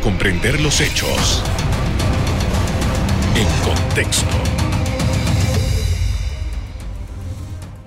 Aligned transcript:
comprender 0.00 0.60
los 0.60 0.80
hechos 0.80 1.42
en 3.34 3.46
contexto. 3.64 4.26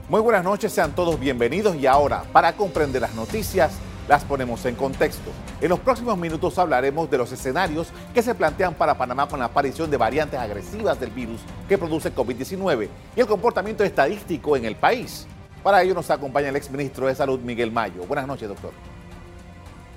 Muy 0.10 0.22
buenas 0.22 0.44
noches, 0.44 0.72
sean 0.72 0.94
todos 0.94 1.20
bienvenidos 1.20 1.76
y 1.76 1.88
ahora, 1.88 2.24
para 2.32 2.54
comprender 2.54 3.02
las 3.02 3.16
noticias, 3.16 3.74
las 4.08 4.24
ponemos 4.24 4.64
en 4.66 4.76
contexto. 4.76 5.32
En 5.62 5.70
los 5.70 5.80
próximos 5.80 6.18
minutos 6.18 6.60
hablaremos 6.60 7.10
de 7.10 7.18
los 7.18 7.32
escenarios 7.32 7.88
que 8.14 8.22
se 8.22 8.36
plantean 8.36 8.76
para 8.76 8.98
Panamá 8.98 9.28
con 9.28 9.40
la 9.40 9.46
aparición 9.46 9.90
de 9.90 9.98
variantes 9.98 10.40
agresivas 10.40 11.00
del 11.00 11.10
virus 11.10 11.42
que 11.68 11.78
produce 11.78 12.14
COVID-19 12.14 12.88
y 13.16 13.20
el 13.20 13.26
comportamiento 13.26 13.84
estadístico 13.84 14.56
en 14.56 14.66
el 14.66 14.76
país. 14.76 15.26
Para 15.64 15.82
ello 15.82 15.96
nos 15.96 16.12
acompaña 16.12 16.50
el 16.50 16.56
exministro 16.56 17.08
de 17.08 17.16
Salud, 17.16 17.40
Miguel 17.40 17.72
Mayo. 17.72 18.04
Buenas 18.06 18.28
noches, 18.28 18.48
doctor. 18.48 18.95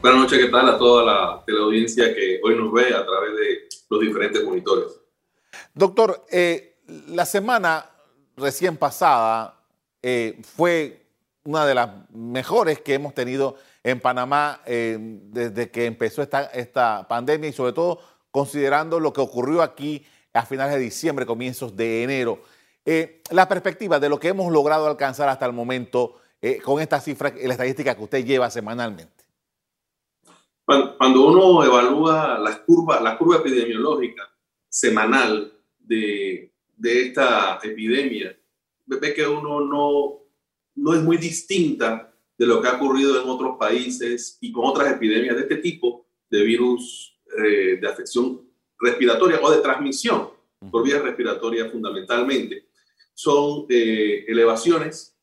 Buenas 0.01 0.21
noches, 0.21 0.39
¿qué 0.39 0.47
tal 0.49 0.69
a 0.69 0.79
toda 0.79 1.05
la 1.05 1.43
teleaudiencia 1.45 2.15
que 2.15 2.41
hoy 2.45 2.55
nos 2.55 2.73
ve 2.73 2.95
a 2.95 3.05
través 3.05 3.37
de 3.37 3.69
los 3.91 4.01
diferentes 4.01 4.45
monitores? 4.45 5.01
Doctor, 5.75 6.25
eh, 6.31 6.77
la 7.09 7.27
semana 7.27 7.91
recién 8.37 8.77
pasada 8.77 9.61
eh, 10.01 10.41
fue 10.55 11.05
una 11.43 11.67
de 11.67 11.75
las 11.75 11.91
mejores 12.11 12.81
que 12.81 12.95
hemos 12.95 13.13
tenido 13.13 13.57
en 13.83 13.99
Panamá 13.99 14.61
eh, 14.67 14.97
desde 15.01 15.69
que 15.69 15.87
empezó 15.87 16.23
esta, 16.23 16.45
esta 16.45 17.09
pandemia 17.09 17.51
y 17.51 17.53
sobre 17.53 17.73
todo 17.73 17.99
considerando 18.31 19.01
lo 19.01 19.13
que 19.13 19.21
ocurrió 19.21 19.63
aquí 19.63 20.07
a 20.33 20.47
finales 20.47 20.75
de 20.75 20.81
diciembre, 20.81 21.27
comienzos 21.27 21.75
de 21.75 22.05
enero. 22.05 22.45
la 23.31 23.49
perspectiva 23.49 23.99
de 23.99 24.09
lo 24.09 24.21
que 24.21 24.29
hemos 24.29 24.53
logrado 24.53 24.87
alcanzar 24.87 25.29
hasta 25.29 25.45
el 25.45 25.53
momento 25.53 26.21
con 26.65 26.81
esta 26.81 27.01
cifra, 27.01 27.33
la 27.37 27.53
estadística 27.55 27.97
que 27.97 28.05
usted 28.05 28.25
lleva 28.25 28.49
semanalmente. 28.49 29.18
Cuando 30.69 31.27
uno 31.27 31.65
evalúa 31.65 32.39
la 32.39 32.63
curva, 32.63 33.01
la 33.01 33.17
curva 33.17 33.37
epidemiológica 33.37 34.29
semanal 34.69 35.51
de, 35.79 36.53
de 36.77 37.03
esta 37.07 37.59
epidemia, 37.63 38.39
ve 38.85 39.15
que 39.15 39.27
uno 39.27 39.63
no, 39.63 40.27
no 40.75 40.93
es 40.93 41.03
muy 41.03 41.17
distinta 41.17 42.15
de 42.37 42.47
lo 42.47 42.61
que 42.61 42.69
ha 42.69 42.77
ocurrido 42.77 43.19
en 43.19 43.31
otros 43.31 43.57
países 43.57 44.37
y 44.43 44.53
con 44.53 44.67
otras 44.67 44.93
epidemias 44.93 45.37
de 45.37 45.43
este 45.43 45.57
tipo 45.57 46.07
de 46.29 46.43
virus 46.43 47.19
eh, 47.39 47.79
de 47.81 47.89
afección 47.89 48.47
respiratoria 48.79 49.41
o 49.43 49.51
de 49.51 49.63
transmisión 49.63 50.29
por 50.71 50.85
vía 50.85 51.01
respiratoria 51.01 51.71
fundamentalmente. 51.71 52.69
Son 53.15 53.65
eh, 53.71 54.27
elevaciones, 54.29 55.17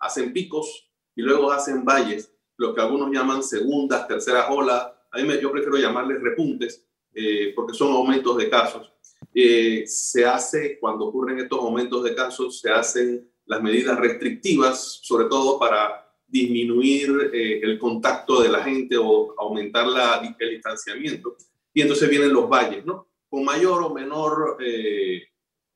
hacen 0.00 0.32
picos 0.32 0.90
y 1.14 1.22
luego 1.22 1.52
hacen 1.52 1.84
valles 1.84 2.31
lo 2.56 2.74
que 2.74 2.80
algunos 2.80 3.10
llaman 3.10 3.42
segundas, 3.42 4.06
terceras 4.06 4.46
olas. 4.50 4.88
A 5.10 5.18
mí 5.18 5.24
me, 5.24 5.40
yo 5.40 5.50
prefiero 5.50 5.76
llamarles 5.76 6.20
repuntes 6.20 6.86
eh, 7.14 7.52
porque 7.54 7.74
son 7.74 7.92
aumentos 7.92 8.36
de 8.36 8.48
casos. 8.48 8.92
Eh, 9.34 9.84
se 9.86 10.24
hace, 10.24 10.78
cuando 10.78 11.06
ocurren 11.06 11.38
estos 11.38 11.58
aumentos 11.58 12.02
de 12.04 12.14
casos, 12.14 12.60
se 12.60 12.70
hacen 12.70 13.28
las 13.46 13.62
medidas 13.62 13.98
restrictivas, 13.98 15.00
sobre 15.02 15.26
todo 15.26 15.58
para 15.58 16.08
disminuir 16.26 17.30
eh, 17.32 17.60
el 17.62 17.78
contacto 17.78 18.40
de 18.42 18.48
la 18.48 18.62
gente 18.62 18.96
o 18.96 19.34
aumentar 19.38 19.86
la, 19.86 20.34
el 20.38 20.50
distanciamiento. 20.50 21.36
Y 21.74 21.82
entonces 21.82 22.08
vienen 22.08 22.32
los 22.32 22.48
valles, 22.48 22.84
¿no? 22.84 23.08
Con 23.28 23.44
mayor 23.44 23.82
o 23.82 23.94
menor 23.94 24.58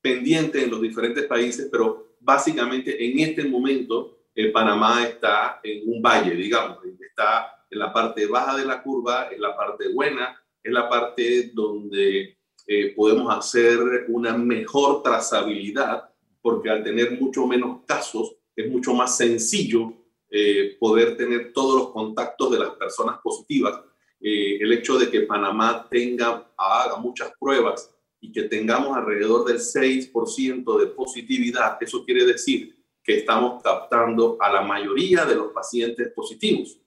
pendiente 0.03 0.63
en 0.63 0.71
los 0.71 0.83
diferentes 0.83 1.25
países, 1.25 1.69
pero 1.73 2.17
básicamente 2.21 3.03
en 3.03 3.19
este 3.21 3.45
momento 3.45 4.16
Panamá 4.53 5.05
está 5.05 5.61
en 5.63 5.89
un 5.89 6.03
valle, 6.03 6.35
digamos, 6.35 6.79
está 7.01 7.65
en 7.71 7.79
la 7.79 7.93
parte 7.93 8.27
baja 8.27 8.57
de 8.57 8.65
la 8.65 8.83
curva, 8.83 9.29
en 9.31 9.41
la 9.41 9.57
parte 9.57 9.89
buena, 9.93 10.39
en 10.63 10.75
la 10.75 10.89
parte 10.89 11.51
donde 11.55 12.39
eh, 12.67 12.95
podemos 12.95 13.35
hacer 13.35 13.79
una 14.09 14.37
mejor 14.37 15.03
trazabilidad, 15.03 16.11
porque 16.43 16.69
al 16.69 16.85
tener 16.85 17.13
mucho 17.21 17.47
menos 17.47 17.85
casos 17.87 18.37
es 18.55 18.71
mucho 18.71 18.93
más 18.95 19.17
sencillo 19.17 19.93
eh, 20.31 20.77
poder 20.79 21.17
tener 21.17 21.53
todos 21.53 21.81
los 21.81 21.91
contactos 21.91 22.51
de 22.51 22.59
las 22.59 22.71
personas 22.71 23.19
positivas. 23.23 23.81
Eh, 24.21 24.59
el 24.61 24.73
hecho 24.73 24.99
de 24.99 25.11
que 25.11 25.23
Panamá 25.23 25.87
tenga, 25.91 26.53
haga 26.57 26.97
muchas 26.97 27.33
pruebas 27.39 27.91
y 28.21 28.33
que 28.33 28.43
tengamos 28.43 28.97
alrededor 28.97 29.47
del 29.47 29.59
6% 29.59 30.81
de 30.81 30.87
positividad, 30.89 31.79
eso 31.81 32.05
quiere 32.05 32.25
decir 32.25 32.76
que 33.07 33.19
estamos 33.19 33.63
captando 33.63 34.37
a 34.41 34.53
la 34.53 34.63
mayoría 34.63 35.25
de 35.25 35.37
los 35.37 35.53
pacientes 35.53 36.13
positivos. 36.13 36.81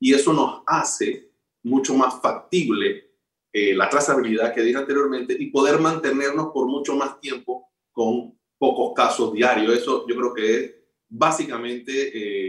Y 0.00 0.12
eso 0.12 0.32
nos 0.32 0.62
hace 0.66 1.30
mucho 1.62 1.94
más 1.94 2.20
factible 2.20 3.12
eh, 3.52 3.74
la 3.74 3.88
trazabilidad 3.88 4.52
que 4.52 4.62
dije 4.62 4.76
anteriormente 4.76 5.36
y 5.38 5.46
poder 5.50 5.78
mantenernos 5.78 6.48
por 6.52 6.66
mucho 6.66 6.96
más 6.96 7.20
tiempo 7.20 7.70
con 7.92 8.36
pocos 8.58 8.92
casos 8.94 9.32
diarios. 9.32 9.72
Eso 9.72 10.04
yo 10.08 10.16
creo 10.16 10.34
que 10.34 10.56
es 10.56 10.74
básicamente 11.08 11.92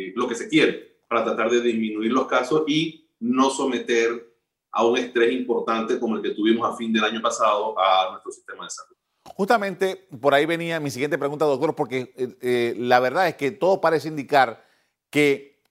eh, 0.09 0.13
lo 0.15 0.27
que 0.27 0.35
se 0.35 0.49
quiere 0.49 0.97
para 1.07 1.23
tratar 1.23 1.51
de 1.51 1.61
disminuir 1.61 2.11
los 2.11 2.27
casos 2.27 2.63
y 2.67 3.07
no 3.19 3.51
someter 3.51 4.35
a 4.71 4.85
un 4.85 4.97
estrés 4.97 5.31
importante 5.33 5.99
como 5.99 6.17
el 6.17 6.23
que 6.23 6.31
tuvimos 6.31 6.67
a 6.67 6.75
fin 6.75 6.91
del 6.91 7.03
año 7.03 7.21
pasado 7.21 7.79
a 7.79 8.11
nuestro 8.11 8.31
sistema 8.31 8.63
de 8.65 8.69
salud. 8.71 8.96
Justamente 9.35 10.07
por 10.19 10.33
ahí 10.33 10.45
venía 10.45 10.79
mi 10.79 10.89
siguiente 10.89 11.17
pregunta, 11.17 11.45
doctor, 11.45 11.75
porque 11.75 12.13
eh, 12.17 12.37
eh, 12.41 12.75
la 12.77 12.99
verdad 12.99 13.27
es 13.27 13.35
que 13.35 13.51
todo 13.51 13.81
parece 13.81 14.07
indicar 14.07 14.65
que 15.09 15.61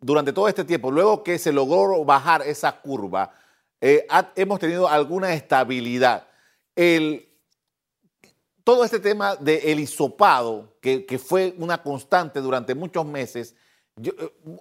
durante 0.00 0.32
todo 0.32 0.48
este 0.48 0.64
tiempo, 0.64 0.90
luego 0.90 1.22
que 1.22 1.38
se 1.38 1.52
logró 1.52 2.04
bajar 2.04 2.42
esa 2.42 2.80
curva, 2.80 3.32
eh, 3.80 4.06
hemos 4.36 4.58
tenido 4.58 4.88
alguna 4.88 5.32
estabilidad. 5.32 6.26
Todo 8.64 8.84
este 8.84 9.00
tema 9.00 9.34
del 9.36 9.80
hisopado, 9.80 10.76
que, 10.80 11.06
que, 11.06 11.18
fue 11.18 11.54
una 11.58 11.82
constante 11.82 12.40
durante 12.40 12.74
muchos 12.74 13.06
meses, 13.06 13.54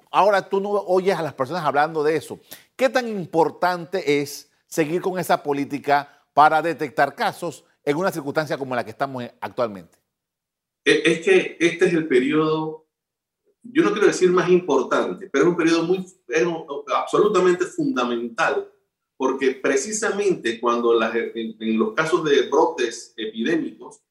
ahora 0.09 0.47
tú 0.47 0.59
no 0.61 0.69
oyes 0.69 1.17
a 1.17 1.21
las 1.21 1.33
personas 1.33 1.63
hablando 1.63 2.03
de 2.03 2.15
eso. 2.15 2.39
¿Qué 2.75 2.89
tan 2.89 3.07
importante 3.07 4.21
es 4.21 4.49
seguir 4.65 5.01
con 5.01 5.19
esa 5.19 5.43
política 5.43 6.23
para 6.33 6.61
detectar 6.61 7.15
casos 7.15 7.65
en 7.87 7.95
una 7.95 8.11
circunstancia 8.11 8.57
como 8.57 8.75
la 8.75 8.83
que 8.83 8.91
estamos 8.91 9.23
actualmente? 9.39 9.97
E, 10.83 11.03
es 11.05 11.21
que 11.21 11.57
este 11.57 11.85
es 11.85 11.93
el 11.93 12.05
periodo, 12.05 12.85
yo 13.63 13.81
no 13.81 13.93
quiero 13.93 14.07
decir 14.07 14.29
más 14.29 14.49
importante, 14.49 15.29
pero 15.31 15.45
es 15.45 15.49
un 15.51 15.55
periodo 15.55 15.83
muy, 15.83 16.05
absolutamente 16.93 17.65
fundamental, 17.65 18.69
porque 19.15 19.51
precisamente 19.51 20.59
cuando 20.59 21.01
en, 21.01 21.79
los 21.79 21.93
casos 21.93 22.25
de 22.25 22.49
brotes 22.49 23.13
epidémicos, 23.15 24.01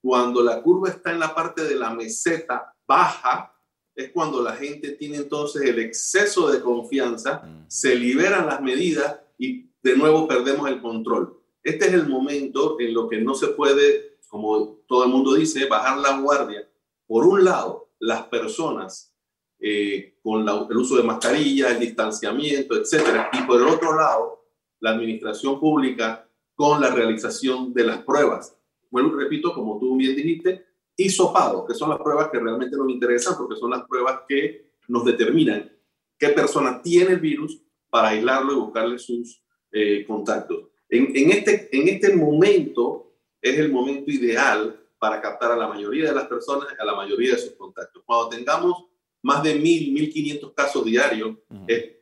cuando 0.00 0.40
la 0.40 0.62
curva 0.62 0.90
está 0.90 1.10
en 1.10 1.18
la 1.18 1.34
parte 1.34 1.64
de 1.64 1.74
la 1.74 1.90
meseta 1.90 2.76
baja, 2.86 3.52
es 3.96 4.12
cuando 4.12 4.40
la 4.40 4.52
gente 4.52 4.92
tiene 4.92 5.16
entonces 5.16 5.62
el 5.62 5.80
exceso 5.80 6.48
de 6.48 6.60
confianza, 6.60 7.42
mm. 7.44 7.64
se 7.66 7.96
liberan 7.96 8.46
las 8.46 8.60
medidas 8.60 9.18
y 9.36 9.68
de 9.82 9.96
nuevo 9.96 10.28
perdemos 10.28 10.68
el 10.68 10.80
control. 10.80 11.42
Este 11.66 11.86
es 11.86 11.94
el 11.94 12.08
momento 12.08 12.78
en 12.78 12.94
lo 12.94 13.08
que 13.08 13.20
no 13.20 13.34
se 13.34 13.48
puede, 13.48 14.18
como 14.28 14.78
todo 14.86 15.02
el 15.02 15.10
mundo 15.10 15.34
dice, 15.34 15.66
bajar 15.66 15.98
la 15.98 16.16
guardia. 16.20 16.64
Por 17.08 17.26
un 17.26 17.44
lado, 17.44 17.90
las 17.98 18.22
personas 18.28 19.12
eh, 19.58 20.16
con 20.22 20.48
el 20.48 20.76
uso 20.76 20.96
de 20.96 21.02
mascarillas, 21.02 21.72
el 21.72 21.80
distanciamiento, 21.80 22.76
etcétera, 22.76 23.30
y 23.32 23.42
por 23.48 23.60
el 23.60 23.66
otro 23.66 23.96
lado, 23.96 24.44
la 24.78 24.90
administración 24.90 25.58
pública 25.58 26.30
con 26.54 26.80
la 26.80 26.90
realización 26.90 27.74
de 27.74 27.82
las 27.82 27.98
pruebas. 28.04 28.56
Bueno, 28.88 29.12
repito, 29.16 29.52
como 29.52 29.80
tú 29.80 29.96
bien 29.96 30.14
dijiste, 30.14 30.64
hisopado, 30.96 31.66
que 31.66 31.74
son 31.74 31.90
las 31.90 31.98
pruebas 31.98 32.28
que 32.30 32.38
realmente 32.38 32.76
nos 32.76 32.90
interesan 32.90 33.36
porque 33.36 33.56
son 33.56 33.70
las 33.70 33.82
pruebas 33.88 34.20
que 34.28 34.70
nos 34.86 35.04
determinan 35.04 35.68
qué 36.16 36.28
persona 36.28 36.80
tiene 36.80 37.14
el 37.14 37.20
virus 37.20 37.60
para 37.90 38.10
aislarlo 38.10 38.52
y 38.52 38.56
buscarle 38.56 39.00
sus 39.00 39.42
eh, 39.72 40.04
contactos. 40.06 40.75
En, 40.88 41.30
este, 41.30 41.68
en 41.76 41.88
este 41.88 42.14
momento 42.14 43.14
es 43.42 43.58
el 43.58 43.72
momento 43.72 44.10
ideal 44.10 44.80
para 44.98 45.20
captar 45.20 45.52
a 45.52 45.56
la 45.56 45.68
mayoría 45.68 46.08
de 46.08 46.14
las 46.14 46.26
personas, 46.26 46.68
a 46.78 46.84
la 46.84 46.94
mayoría 46.94 47.32
de 47.32 47.38
sus 47.38 47.54
contactos. 47.54 48.02
Cuando 48.06 48.30
tengamos 48.30 48.84
más 49.22 49.42
de 49.42 49.60
1.000, 49.60 49.92
1.500 50.12 50.54
casos 50.54 50.84
diarios, 50.84 51.36
es 51.66 51.96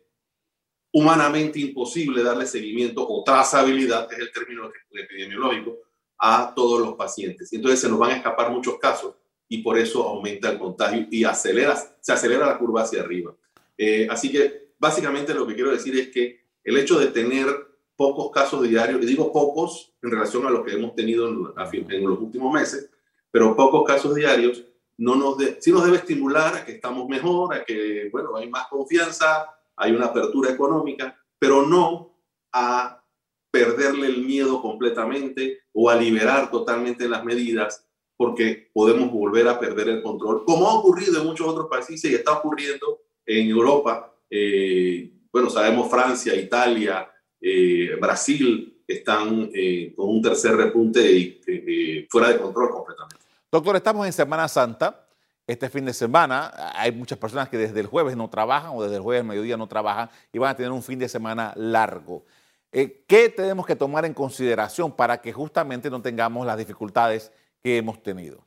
humanamente 0.93 1.59
imposible 1.59 2.23
darle 2.23 2.47
seguimiento 2.47 3.07
o 3.07 3.25
trazabilidad, 3.25 4.09
que 4.09 4.15
es 4.15 4.21
el 4.21 4.33
término 4.33 4.71
epidemiológico, 4.93 5.79
a 6.19 6.53
todos 6.55 6.81
los 6.81 6.95
pacientes. 6.95 7.53
Entonces 7.53 7.81
se 7.81 7.89
nos 7.89 7.99
van 7.99 8.13
a 8.13 8.17
escapar 8.17 8.51
muchos 8.51 8.79
casos 8.79 9.15
y 9.49 9.59
por 9.59 9.77
eso 9.79 10.05
aumenta 10.05 10.51
el 10.51 10.59
contagio 10.59 11.07
y 11.11 11.25
acelera, 11.25 11.77
se 12.01 12.13
acelera 12.13 12.47
la 12.47 12.59
curva 12.59 12.83
hacia 12.83 13.03
arriba. 13.03 13.35
Eh, 13.77 14.07
así 14.09 14.31
que 14.31 14.75
básicamente 14.79 15.35
lo 15.35 15.47
que 15.47 15.55
quiero 15.55 15.73
decir 15.73 15.99
es 15.99 16.09
que 16.09 16.45
el 16.63 16.79
hecho 16.79 16.99
de 16.99 17.09
tener 17.09 17.47
pocos 17.97 18.31
casos 18.31 18.63
diarios, 18.63 19.03
y 19.03 19.07
digo 19.07 19.33
pocos 19.33 19.93
en 20.03 20.11
relación 20.11 20.47
a 20.47 20.51
lo 20.51 20.65
que 20.65 20.73
hemos 20.73 20.95
tenido 20.95 21.29
en, 21.29 22.05
los 22.05 22.19
últimos 22.19 22.53
meses, 22.53 22.91
pero 23.31 23.57
pocos 23.57 23.85
casos 23.85 24.15
diarios, 24.15 24.65
no 24.97 25.17
nos 25.17 25.39
de, 25.39 25.59
sí 25.61 25.73
nos 25.73 25.85
debe 25.85 25.99
estimular 25.99 26.55
a 26.55 26.65
que 26.65 26.73
estamos 26.73 27.09
mejor, 27.09 27.55
a 27.55 27.65
que, 27.65 28.09
bueno, 28.13 28.37
hay 28.37 28.49
más 28.49 28.69
confianza, 28.69 29.47
hay 29.77 29.93
una 29.93 30.07
apertura 30.07 30.51
económica, 30.51 31.19
pero 31.39 31.67
no 31.67 32.17
a 32.53 33.03
perderle 33.51 34.09
el 34.09 34.25
miedo 34.25 34.61
completamente 34.61 35.61
o 35.73 35.91
a 35.91 35.97
liberar 35.97 36.51
totalmente 36.51 37.09
las 37.09 37.25
medidas 37.25 37.87
porque 38.17 38.71
podemos 38.73 39.11
volver 39.11 39.49
a 39.49 39.59
perder 39.59 39.89
el 39.89 40.03
control, 40.03 40.45
como 40.45 40.69
ha 40.69 40.75
ocurrido 40.75 41.21
en 41.21 41.27
muchos 41.27 41.47
otros 41.47 41.69
países 41.69 42.05
y 42.05 42.15
está 42.15 42.33
ocurriendo 42.33 43.01
en 43.27 43.49
Europa. 43.49 44.13
Eh, 44.31 45.11
bueno, 45.33 45.51
sabemos 45.51 45.91
Francia, 45.91 46.35
Italia, 46.35 47.11
eh, 47.47 47.97
Brasil 48.01 48.83
están 48.89 49.51
eh, 49.55 49.93
con 49.95 50.09
un 50.09 50.23
tercer 50.23 50.57
repunte 50.57 51.03
y 51.13 52.07
fuera 52.09 52.29
de 52.29 52.39
control 52.39 52.71
completamente. 52.71 53.17
Doctor, 53.53 53.77
estamos 53.77 54.07
en 54.07 54.13
Semana 54.13 54.49
Santa. 54.49 55.07
Este 55.47 55.69
fin 55.69 55.85
de 55.85 55.93
semana 55.93 56.73
hay 56.75 56.91
muchas 56.91 57.19
personas 57.19 57.51
que 57.51 57.59
desde 57.59 57.79
el 57.81 57.87
jueves 57.87 58.17
no 58.17 58.31
trabajan 58.31 58.71
o 58.75 58.83
desde 58.83 58.97
el 58.97 59.03
jueves 59.03 59.21
al 59.21 59.29
mediodía 59.29 59.59
no 59.59 59.67
trabajan 59.67 60.09
y 60.33 60.39
van 60.39 60.51
a 60.51 60.57
tener 60.57 60.73
un 60.73 60.83
fin 60.83 60.99
de 60.99 61.07
semana 61.07 61.53
largo. 61.55 62.25
Eh, 62.73 63.05
¿Qué 63.07 63.29
tenemos 63.29 63.67
que 63.67 63.77
tomar 63.77 64.07
en 64.07 64.15
consideración 64.15 64.91
para 64.91 65.21
que 65.21 65.35
justamente 65.35 65.91
no 65.91 66.01
tengamos 66.01 66.47
las 66.47 66.57
dificultades 66.57 67.31
que 67.63 67.77
hemos 67.77 68.03
tenido? 68.03 68.43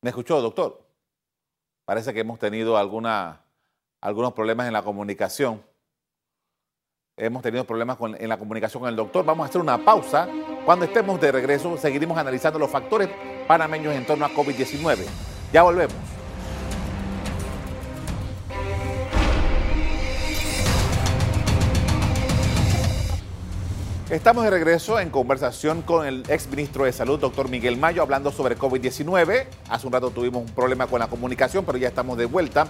¿Me 0.00 0.08
escuchó, 0.08 0.40
doctor? 0.40 0.86
Parece 1.84 2.14
que 2.14 2.20
hemos 2.20 2.38
tenido 2.38 2.78
alguna, 2.78 3.44
algunos 4.00 4.32
problemas 4.32 4.66
en 4.66 4.72
la 4.72 4.82
comunicación. 4.82 5.62
Hemos 7.16 7.42
tenido 7.42 7.64
problemas 7.64 7.96
en 8.18 8.28
la 8.28 8.38
comunicación 8.38 8.82
con 8.82 8.90
el 8.90 8.96
doctor. 8.96 9.24
Vamos 9.24 9.46
a 9.46 9.48
hacer 9.48 9.60
una 9.60 9.78
pausa. 9.78 10.28
Cuando 10.64 10.84
estemos 10.84 11.18
de 11.20 11.32
regreso, 11.32 11.76
seguiremos 11.78 12.18
analizando 12.18 12.58
los 12.58 12.70
factores 12.70 13.08
panameños 13.48 13.94
en 13.94 14.04
torno 14.04 14.26
a 14.26 14.30
COVID-19. 14.30 14.98
Ya 15.52 15.62
volvemos. 15.62 16.15
Estamos 24.10 24.44
de 24.44 24.50
regreso 24.50 25.00
en 25.00 25.10
conversación 25.10 25.82
con 25.82 26.06
el 26.06 26.22
ex 26.28 26.46
ministro 26.48 26.84
de 26.84 26.92
Salud, 26.92 27.18
doctor 27.18 27.48
Miguel 27.48 27.76
Mayo, 27.76 28.02
hablando 28.02 28.30
sobre 28.30 28.56
COVID-19. 28.56 29.48
Hace 29.68 29.86
un 29.88 29.92
rato 29.92 30.10
tuvimos 30.10 30.48
un 30.48 30.54
problema 30.54 30.86
con 30.86 31.00
la 31.00 31.08
comunicación, 31.08 31.64
pero 31.66 31.76
ya 31.76 31.88
estamos 31.88 32.16
de 32.16 32.26
vuelta. 32.26 32.68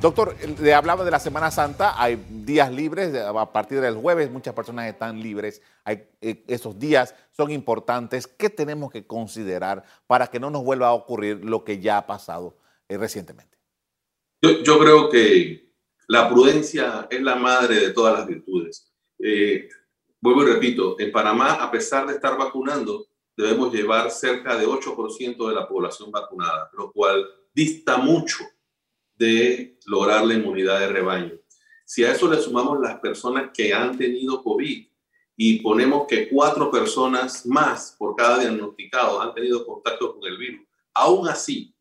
Doctor, 0.00 0.34
le 0.62 0.72
hablaba 0.72 1.04
de 1.04 1.10
la 1.10 1.20
Semana 1.20 1.50
Santa, 1.50 2.02
hay 2.02 2.24
días 2.30 2.72
libres, 2.72 3.14
a 3.14 3.52
partir 3.52 3.82
del 3.82 3.96
jueves 3.96 4.30
muchas 4.30 4.54
personas 4.54 4.86
están 4.86 5.20
libres, 5.20 5.60
eh, 5.84 6.44
esos 6.48 6.78
días 6.78 7.14
son 7.36 7.50
importantes. 7.50 8.26
¿Qué 8.26 8.48
tenemos 8.48 8.90
que 8.90 9.06
considerar 9.06 9.84
para 10.06 10.28
que 10.28 10.40
no 10.40 10.48
nos 10.48 10.64
vuelva 10.64 10.88
a 10.88 10.92
ocurrir 10.94 11.44
lo 11.44 11.64
que 11.64 11.80
ya 11.80 11.98
ha 11.98 12.06
pasado 12.06 12.56
eh, 12.88 12.96
recientemente? 12.96 13.58
Yo, 14.40 14.78
creo 14.78 15.10
que 15.10 15.70
la 16.06 16.30
prudencia 16.30 17.06
es 17.10 17.20
la 17.20 17.36
madre 17.36 17.74
de 17.74 17.90
todas 17.90 18.18
las 18.18 18.26
virtudes. 18.26 18.90
Eh, 19.18 19.68
vuelvo 20.20 20.42
y 20.42 20.46
repito, 20.46 20.96
en 20.98 21.12
Panamá, 21.12 21.54
a 21.54 21.70
pesar 21.70 22.06
de 22.06 22.14
estar 22.14 22.36
vacunando, 22.36 23.06
debemos 23.36 23.72
llevar 23.72 24.10
cerca 24.10 24.56
de 24.56 24.66
8% 24.66 25.48
de 25.48 25.54
la 25.54 25.68
población 25.68 26.10
vacunada, 26.10 26.70
lo 26.72 26.92
cual 26.92 27.26
dista 27.54 27.96
mucho 27.96 28.44
de 29.14 29.78
lograr 29.86 30.24
la 30.24 30.34
inmunidad 30.34 30.80
de 30.80 30.88
rebaño. 30.88 31.32
Si 31.84 32.04
a 32.04 32.12
eso 32.12 32.28
le 32.28 32.40
sumamos 32.40 32.80
las 32.80 32.98
personas 32.98 33.50
que 33.54 33.72
han 33.72 33.96
tenido 33.96 34.42
COVID 34.42 34.86
y 35.36 35.60
ponemos 35.60 36.06
que 36.08 36.28
cuatro 36.28 36.70
personas 36.70 37.46
más 37.46 37.94
por 37.98 38.16
cada 38.16 38.38
diagnosticado 38.38 39.22
han 39.22 39.34
tenido 39.34 39.64
contacto 39.64 40.14
con 40.14 40.28
el 40.28 40.36
virus, 40.36 40.66
aún 40.92 41.28
así, 41.28 41.74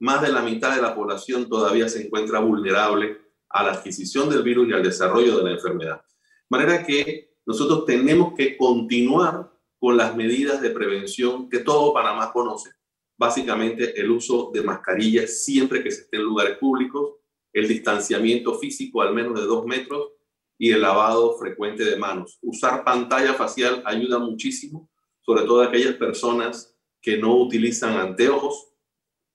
más 0.00 0.20
de 0.22 0.32
la 0.32 0.42
mitad 0.42 0.74
de 0.74 0.82
la 0.82 0.94
población 0.94 1.48
todavía 1.48 1.88
se 1.88 2.06
encuentra 2.06 2.40
vulnerable 2.40 3.20
a 3.50 3.62
la 3.62 3.72
adquisición 3.72 4.28
del 4.28 4.42
virus 4.42 4.68
y 4.68 4.72
al 4.72 4.82
desarrollo 4.82 5.36
de 5.36 5.44
la 5.44 5.50
enfermedad. 5.52 6.00
De 6.00 6.58
manera 6.58 6.84
que 6.84 7.31
nosotros 7.44 7.84
tenemos 7.84 8.34
que 8.34 8.56
continuar 8.56 9.52
con 9.78 9.96
las 9.96 10.14
medidas 10.14 10.60
de 10.60 10.70
prevención 10.70 11.48
que 11.48 11.58
todo 11.58 11.92
Panamá 11.92 12.32
conoce. 12.32 12.70
Básicamente 13.18 14.00
el 14.00 14.10
uso 14.10 14.50
de 14.52 14.62
mascarillas 14.62 15.44
siempre 15.44 15.82
que 15.82 15.90
se 15.90 16.02
esté 16.02 16.18
en 16.18 16.22
lugares 16.22 16.58
públicos, 16.58 17.16
el 17.52 17.68
distanciamiento 17.68 18.58
físico 18.58 19.02
al 19.02 19.12
menos 19.12 19.38
de 19.38 19.46
dos 19.46 19.66
metros 19.66 20.12
y 20.56 20.70
el 20.70 20.82
lavado 20.82 21.36
frecuente 21.36 21.84
de 21.84 21.96
manos. 21.96 22.38
Usar 22.42 22.84
pantalla 22.84 23.34
facial 23.34 23.82
ayuda 23.84 24.18
muchísimo, 24.18 24.88
sobre 25.20 25.42
todo 25.42 25.60
a 25.60 25.66
aquellas 25.66 25.94
personas 25.96 26.76
que 27.00 27.18
no 27.18 27.36
utilizan 27.36 27.96
anteojos, 27.96 28.72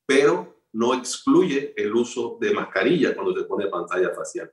pero 0.05 0.63
no 0.71 0.93
excluye 0.93 1.73
el 1.75 1.93
uso 1.93 2.37
de 2.39 2.53
mascarilla 2.53 3.13
cuando 3.13 3.35
se 3.35 3.43
pone 3.43 3.67
pantalla 3.67 4.13
facial. 4.15 4.51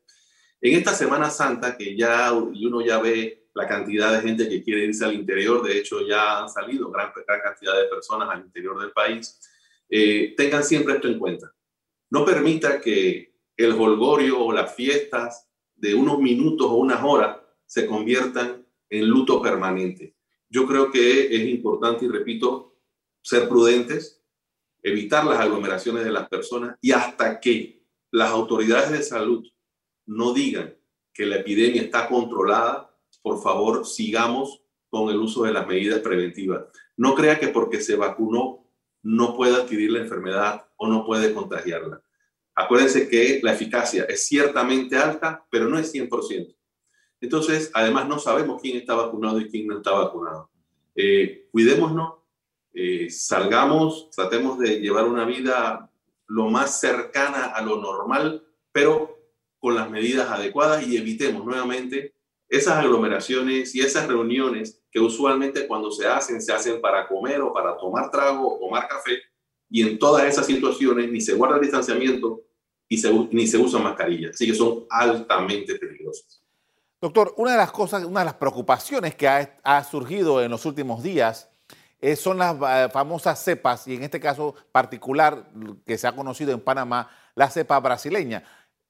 En 0.60 0.76
esta 0.76 0.92
Semana 0.92 1.30
Santa, 1.30 1.76
que 1.76 1.96
ya 1.96 2.32
uno 2.32 2.80
ya 2.80 2.98
ve 2.98 3.43
la 3.54 3.68
cantidad 3.68 4.12
de 4.12 4.28
gente 4.28 4.48
que 4.48 4.62
quiere 4.62 4.84
irse 4.84 5.04
al 5.04 5.14
interior. 5.14 5.62
De 5.62 5.78
hecho, 5.78 6.06
ya 6.06 6.40
han 6.40 6.48
salido 6.48 6.90
gran, 6.90 7.12
cantidad 7.12 7.76
de 7.80 7.88
personas 7.88 8.28
al 8.30 8.44
interior 8.44 8.80
del 8.80 8.90
país. 8.90 9.40
Eh, 9.88 10.34
tengan 10.36 10.64
siempre 10.64 10.94
esto 10.94 11.08
en 11.08 11.18
cuenta. 11.18 11.52
No 12.10 12.24
permita 12.24 12.80
que 12.80 13.34
el 13.56 13.72
holgorio 13.72 14.40
o 14.40 14.52
las 14.52 14.74
fiestas 14.74 15.48
de 15.76 15.94
unos 15.94 16.18
minutos 16.18 16.66
o 16.68 16.74
unas 16.74 17.02
horas 17.02 17.38
se 17.66 17.86
conviertan 17.86 18.66
en 18.90 19.08
luto 19.08 19.40
permanente. 19.40 20.16
Yo 20.48 20.66
creo 20.66 20.90
que 20.90 21.34
es 21.34 21.48
importante, 21.48 22.04
y 22.04 22.08
repito, 22.08 22.76
ser 23.22 23.48
prudentes, 23.48 24.22
evitar 24.82 25.24
las 25.24 25.40
aglomeraciones 25.40 26.04
de 26.04 26.12
las 26.12 26.28
personas 26.28 26.76
y 26.80 26.92
hasta 26.92 27.40
que 27.40 27.82
las 28.10 28.30
autoridades 28.30 28.90
de 28.90 29.02
salud 29.02 29.44
no 30.06 30.32
digan 30.34 30.76
que 31.12 31.26
la 31.26 31.36
epidemia 31.36 31.82
está 31.82 32.08
controlada, 32.08 32.93
por 33.24 33.40
favor, 33.42 33.86
sigamos 33.86 34.60
con 34.90 35.08
el 35.08 35.16
uso 35.16 35.44
de 35.44 35.52
las 35.54 35.66
medidas 35.66 36.00
preventivas. 36.00 36.66
No 36.94 37.14
crea 37.14 37.40
que 37.40 37.48
porque 37.48 37.80
se 37.80 37.96
vacunó 37.96 38.66
no 39.02 39.34
puede 39.34 39.54
adquirir 39.54 39.92
la 39.92 40.00
enfermedad 40.00 40.66
o 40.76 40.86
no 40.88 41.06
puede 41.06 41.32
contagiarla. 41.32 42.02
Acuérdense 42.54 43.08
que 43.08 43.40
la 43.42 43.54
eficacia 43.54 44.04
es 44.04 44.26
ciertamente 44.26 44.98
alta, 44.98 45.46
pero 45.50 45.70
no 45.70 45.78
es 45.78 45.90
100%. 45.94 46.54
Entonces, 47.22 47.70
además 47.72 48.06
no 48.08 48.18
sabemos 48.18 48.60
quién 48.60 48.76
está 48.76 48.94
vacunado 48.94 49.40
y 49.40 49.48
quién 49.48 49.68
no 49.68 49.78
está 49.78 49.92
vacunado. 49.92 50.50
Eh, 50.94 51.48
cuidémonos, 51.50 52.16
eh, 52.74 53.08
salgamos, 53.08 54.10
tratemos 54.10 54.58
de 54.58 54.80
llevar 54.80 55.06
una 55.06 55.24
vida 55.24 55.90
lo 56.26 56.50
más 56.50 56.78
cercana 56.78 57.46
a 57.46 57.62
lo 57.62 57.80
normal, 57.80 58.46
pero 58.70 59.18
con 59.58 59.74
las 59.74 59.90
medidas 59.90 60.30
adecuadas 60.30 60.86
y 60.86 60.98
evitemos 60.98 61.42
nuevamente 61.42 62.14
esas 62.56 62.76
aglomeraciones 62.76 63.74
y 63.74 63.80
esas 63.80 64.06
reuniones 64.06 64.80
que 64.90 65.00
usualmente 65.00 65.66
cuando 65.66 65.90
se 65.90 66.06
hacen, 66.06 66.40
se 66.40 66.52
hacen 66.52 66.80
para 66.80 67.08
comer 67.08 67.40
o 67.40 67.52
para 67.52 67.76
tomar 67.76 68.10
trago 68.10 68.54
o 68.54 68.58
tomar 68.58 68.86
café, 68.88 69.18
y 69.68 69.82
en 69.82 69.98
todas 69.98 70.24
esas 70.24 70.46
situaciones 70.46 71.10
ni 71.10 71.20
se 71.20 71.34
guarda 71.34 71.56
el 71.56 71.62
distanciamiento 71.62 72.42
y 72.88 73.02
ni 73.32 73.46
se 73.46 73.58
usa 73.58 73.80
mascarilla. 73.80 74.30
Así 74.30 74.46
que 74.46 74.54
son 74.54 74.84
altamente 74.88 75.74
peligrosas. 75.76 76.40
Doctor, 77.00 77.34
una 77.36 77.52
de 77.52 77.56
las 77.58 77.72
cosas, 77.72 78.04
una 78.04 78.20
de 78.20 78.26
las 78.26 78.34
preocupaciones 78.34 79.14
que 79.14 79.28
ha, 79.28 79.84
surgido 79.84 80.42
en 80.42 80.50
los 80.50 80.64
últimos 80.64 81.02
días 81.02 81.50
eh, 82.00 82.16
son 82.16 82.38
las 82.38 82.56
eh, 82.56 82.88
famosas 82.92 83.42
cepas, 83.42 83.86
y 83.88 83.96
en 83.96 84.04
este 84.04 84.20
caso 84.20 84.54
particular 84.70 85.50
que 85.84 85.98
se 85.98 86.06
ha 86.06 86.14
conocido 86.14 86.52
en 86.52 86.60
Panamá, 86.60 87.10
la 87.34 87.50
cepa 87.50 87.80
brasileña. 87.80 88.44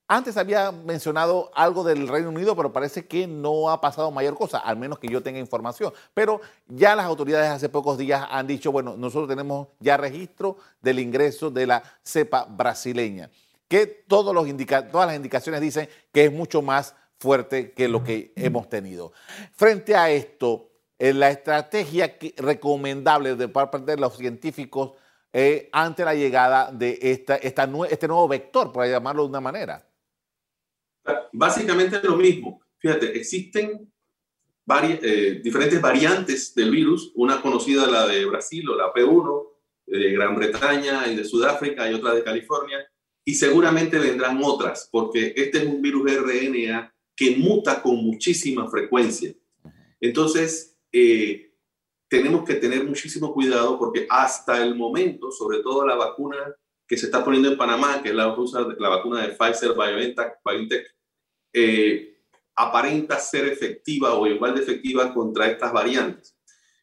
Antes 0.07 0.37
había 0.37 0.71
mencionado 0.71 1.49
algo 1.55 1.83
del 1.83 2.07
Reino 2.07 2.29
Unido, 2.29 2.55
pero 2.55 2.71
parece 2.71 3.07
que 3.07 3.25
no 3.25 3.71
ha 3.71 3.81
pasado 3.81 4.11
mayor 4.11 4.37
cosa, 4.37 4.59
al 4.59 4.77
menos 4.77 4.99
que 4.99 5.07
yo 5.07 5.23
tenga 5.23 5.39
información. 5.39 5.91
Pero 6.13 6.41
ya 6.67 6.95
las 6.95 7.07
autoridades 7.07 7.49
hace 7.49 7.69
pocos 7.69 7.97
días 7.97 8.23
han 8.29 8.45
dicho, 8.45 8.71
bueno, 8.71 8.95
nosotros 8.95 9.27
tenemos 9.27 9.69
ya 9.79 9.97
registro 9.97 10.57
del 10.79 10.99
ingreso 10.99 11.49
de 11.49 11.65
la 11.65 11.83
cepa 12.03 12.45
brasileña, 12.45 13.31
que 13.67 13.87
todos 13.87 14.35
los 14.35 14.45
todas 14.91 15.07
las 15.07 15.15
indicaciones 15.15 15.59
dicen 15.59 15.89
que 16.11 16.25
es 16.25 16.31
mucho 16.31 16.61
más 16.61 16.93
fuerte 17.17 17.71
que 17.71 17.87
lo 17.87 18.03
que 18.03 18.31
hemos 18.35 18.69
tenido. 18.69 19.11
Frente 19.53 19.95
a 19.95 20.11
esto, 20.11 20.69
eh, 20.99 21.13
la 21.13 21.31
estrategia 21.31 22.15
recomendable 22.37 23.35
de 23.35 23.47
parte 23.47 23.79
de 23.79 23.97
los 23.97 24.15
científicos 24.15 24.91
eh, 25.33 25.67
ante 25.73 26.05
la 26.05 26.13
llegada 26.13 26.71
de 26.71 26.99
esta, 27.01 27.37
este 27.37 28.07
nuevo 28.07 28.27
vector, 28.27 28.71
por 28.71 28.85
llamarlo 28.87 29.23
de 29.23 29.29
una 29.29 29.41
manera. 29.41 29.83
Básicamente 31.31 31.99
lo 32.03 32.17
mismo. 32.17 32.61
Fíjate, 32.79 33.15
existen 33.17 33.91
eh, 34.67 35.41
diferentes 35.43 35.79
variantes 35.79 36.55
del 36.55 36.71
virus, 36.71 37.11
una 37.15 37.41
conocida 37.41 37.85
la 37.85 38.07
de 38.07 38.25
Brasil 38.25 38.67
o 38.69 38.75
la 38.75 38.91
P1, 38.93 39.47
de 39.85 40.11
Gran 40.11 40.35
Bretaña 40.35 41.07
y 41.07 41.15
de 41.15 41.23
Sudáfrica 41.23 41.89
y 41.89 41.93
otra 41.93 42.15
de 42.15 42.23
California, 42.23 42.79
y 43.23 43.35
seguramente 43.35 43.99
vendrán 43.99 44.39
otras, 44.43 44.89
porque 44.91 45.33
este 45.35 45.59
es 45.59 45.65
un 45.65 45.81
virus 45.81 46.11
RNA 46.11 46.93
que 47.15 47.35
muta 47.37 47.81
con 47.81 47.97
muchísima 47.97 48.69
frecuencia. 48.69 49.33
Entonces, 50.01 50.77
eh, 50.91 51.53
tenemos 52.07 52.43
que 52.43 52.55
tener 52.55 52.83
muchísimo 52.83 53.33
cuidado 53.33 53.77
porque 53.77 54.07
hasta 54.09 54.63
el 54.63 54.75
momento, 54.75 55.31
sobre 55.31 55.59
todo 55.59 55.85
la 55.85 55.95
vacuna 55.95 56.37
que 56.87 56.97
se 56.97 57.07
está 57.07 57.23
poniendo 57.23 57.49
en 57.49 57.57
Panamá, 57.57 58.01
que 58.01 58.09
es 58.09 58.15
la, 58.15 58.35
la 58.77 58.89
vacuna 58.89 59.25
de 59.25 59.33
Pfizer 59.33 59.73
BioNTech, 59.73 60.39
BioNTech 60.43 60.94
eh, 61.57 62.17
aparenta 62.53 63.17
ser 63.17 63.47
efectiva 63.47 64.13
o 64.13 64.27
igual 64.27 64.55
de 64.55 64.61
efectiva 64.61 65.13
contra 65.13 65.47
estas 65.47 65.71
variantes. 65.71 66.37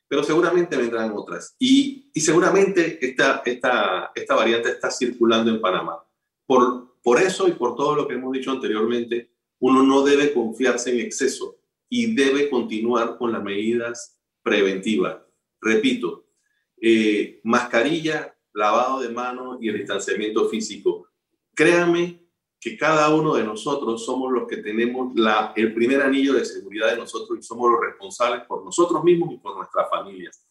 Pero 0.09 0.25
seguramente 0.25 0.76
vendrán 0.76 1.12
otras. 1.14 1.55
Y, 1.59 2.11
seguramente 2.14 2.99
esta, 3.05 3.43
esta, 3.45 4.12
esta 4.14 4.35
variante 4.35 4.71
está 4.71 4.91
circulando 4.91 5.50
en 5.50 5.61
Panamá. 5.61 6.02
Por, 6.47 7.00
por 7.02 7.21
eso 7.21 7.49
y 7.49 7.52
por 7.52 7.76
todo 7.76 7.95
lo 7.95 8.09
que 8.09 8.14
hemos 8.14 8.33
dicho 8.33 8.50
anteriormente, 8.50 9.31
uno 9.61 9.83
no 9.83 10.02
debe 10.02 10.33
confiarse 10.33 10.91
en 10.91 11.00
exceso 11.00 11.59
y 11.91 12.14
debe 12.14 12.49
continuar 12.49 13.19
con 13.19 13.33
las 13.33 13.43
medidas 13.43 14.19
preventivas. 14.43 15.19
Repito, 15.61 16.26
eh, 16.81 17.41
mascarilla, 17.45 18.35
lavado 18.55 19.00
de 19.02 19.11
manos 19.11 19.59
y 19.61 19.69
el 19.69 19.76
distanciamiento 19.76 20.49
físico. 20.49 21.09
Créanme 21.55 22.22
que 22.62 22.76
cada 22.76 23.12
uno 23.12 23.35
de 23.35 23.42
nosotros 23.42 24.04
somos 24.07 24.31
los 24.31 24.47
que 24.47 24.59
tenemos 24.59 25.12
el 25.57 25.75
primer 25.75 26.00
anillo 26.00 26.35
de 26.35 26.45
seguridad 26.45 26.92
de 26.92 26.97
nosotros 26.99 27.37
y 27.37 27.42
somos 27.42 27.69
los 27.69 27.81
responsables 27.81 28.42
por 28.47 28.64
nosotros 28.64 29.02
mismos 29.02 29.35
y 29.35 29.38
por 29.38 29.57
nuestras 29.57 29.90
familias. 29.90 30.47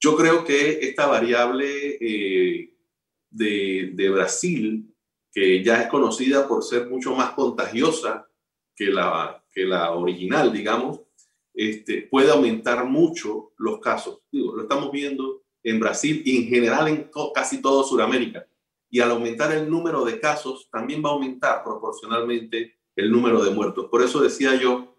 Yo 0.00 0.16
creo 0.16 0.42
que 0.42 0.80
esta 0.82 1.06
variable 1.06 1.98
eh, 2.00 2.74
de, 3.30 4.10
Brasil, 4.12 4.92
que 5.32 5.62
ya 5.62 5.82
es 5.82 5.88
conocida 5.88 6.48
por 6.48 6.64
ser 6.64 6.90
mucho 6.90 7.14
más 7.14 7.30
contagiosa 7.30 8.28
que 8.74 8.86
la, 8.86 9.40
que 9.52 9.64
la 9.66 9.92
original, 9.92 10.52
digamos, 10.52 11.02
este, 11.54 12.02
puede 12.10 12.32
aumentar 12.32 12.84
mucho 12.86 13.52
los 13.56 13.78
casos. 13.78 14.18
Lo 14.32 14.62
estamos 14.62 14.90
viendo 14.90 15.44
en 15.62 15.78
Brasil 15.78 16.22
y 16.24 16.38
en 16.38 16.48
general 16.48 16.88
en 16.88 17.08
casi 17.32 17.62
todo 17.62 17.84
Sudamérica 17.84 18.48
y 18.96 19.00
al 19.00 19.10
aumentar 19.10 19.52
el 19.52 19.68
número 19.68 20.06
de 20.06 20.18
casos, 20.18 20.70
también 20.72 21.02
va 21.04 21.10
a 21.10 21.12
aumentar 21.12 21.62
proporcionalmente 21.62 22.78
el 22.96 23.12
número 23.12 23.44
de 23.44 23.50
muertos. 23.50 23.88
Por 23.90 24.02
eso 24.02 24.22
decía 24.22 24.54
yo 24.54 24.96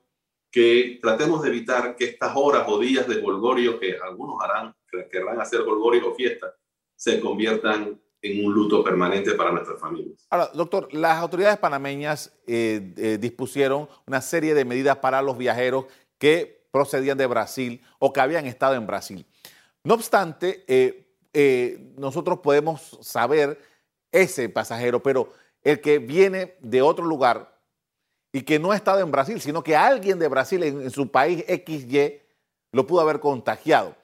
que 0.52 1.00
tratemos 1.02 1.42
de 1.42 1.50
evitar 1.50 1.96
que 1.96 2.06
estas 2.06 2.34
horas 2.36 2.66
o 2.68 2.78
días 2.78 3.08
de 3.08 3.20
golgorio, 3.22 3.80
que 3.80 3.98
algunos 3.98 4.40
harán, 4.40 4.76
querrán 5.12 5.42
hacer 5.42 5.64
golgorio 5.64 6.12
o 6.12 6.14
fiesta, 6.14 6.54
se 6.96 7.20
conviertan 7.20 8.00
en 8.22 8.46
un 8.46 8.54
luto 8.54 8.84
permanente 8.84 9.34
para 9.34 9.52
nuestras 9.52 9.80
familias. 9.80 10.28
Ahora, 10.30 10.52
doctor, 10.54 10.94
las 10.94 11.18
autoridades 11.18 11.58
panameñas 11.58 12.32
eh, 12.46 12.94
eh, 12.98 13.18
dispusieron 13.20 13.90
una 14.06 14.22
serie 14.22 14.54
de 14.54 14.64
medidas 14.64 14.98
para 14.98 15.24
los 15.24 15.40
viajeros 15.40 15.86
que 16.20 16.68
procedían 16.70 17.18
de 17.18 17.26
Brasil 17.26 17.82
o 17.98 18.14
que 18.14 18.20
habían 18.20 18.46
estado 18.46 18.76
en 18.76 18.86
Brasil. 18.86 19.26
No 19.84 19.96
obstante, 19.96 20.64
eh, 20.68 21.94
nosotros 21.98 22.42
podemos 22.42 23.00
saber 23.02 23.60
ese 24.12 24.50
pasajero, 24.50 25.02
pero 25.02 25.34
el 25.64 25.82
que 25.82 26.00
viene 26.00 26.56
de 26.60 26.82
otro 26.82 27.06
lugar 27.06 27.58
y 28.32 28.42
que 28.42 28.60
no 28.60 28.72
ha 28.72 28.76
estado 28.76 29.00
en 29.00 29.12
Brasil, 29.12 29.42
sino 29.42 29.64
que 29.64 29.76
alguien 29.76 30.20
de 30.20 30.28
Brasil 30.28 30.64
en, 30.64 30.92
su 30.92 31.12
país 31.12 31.44
XY 31.48 32.22
lo 32.72 32.86
pudo 32.86 33.02
haber 33.02 33.20
contagiado. 33.20 33.96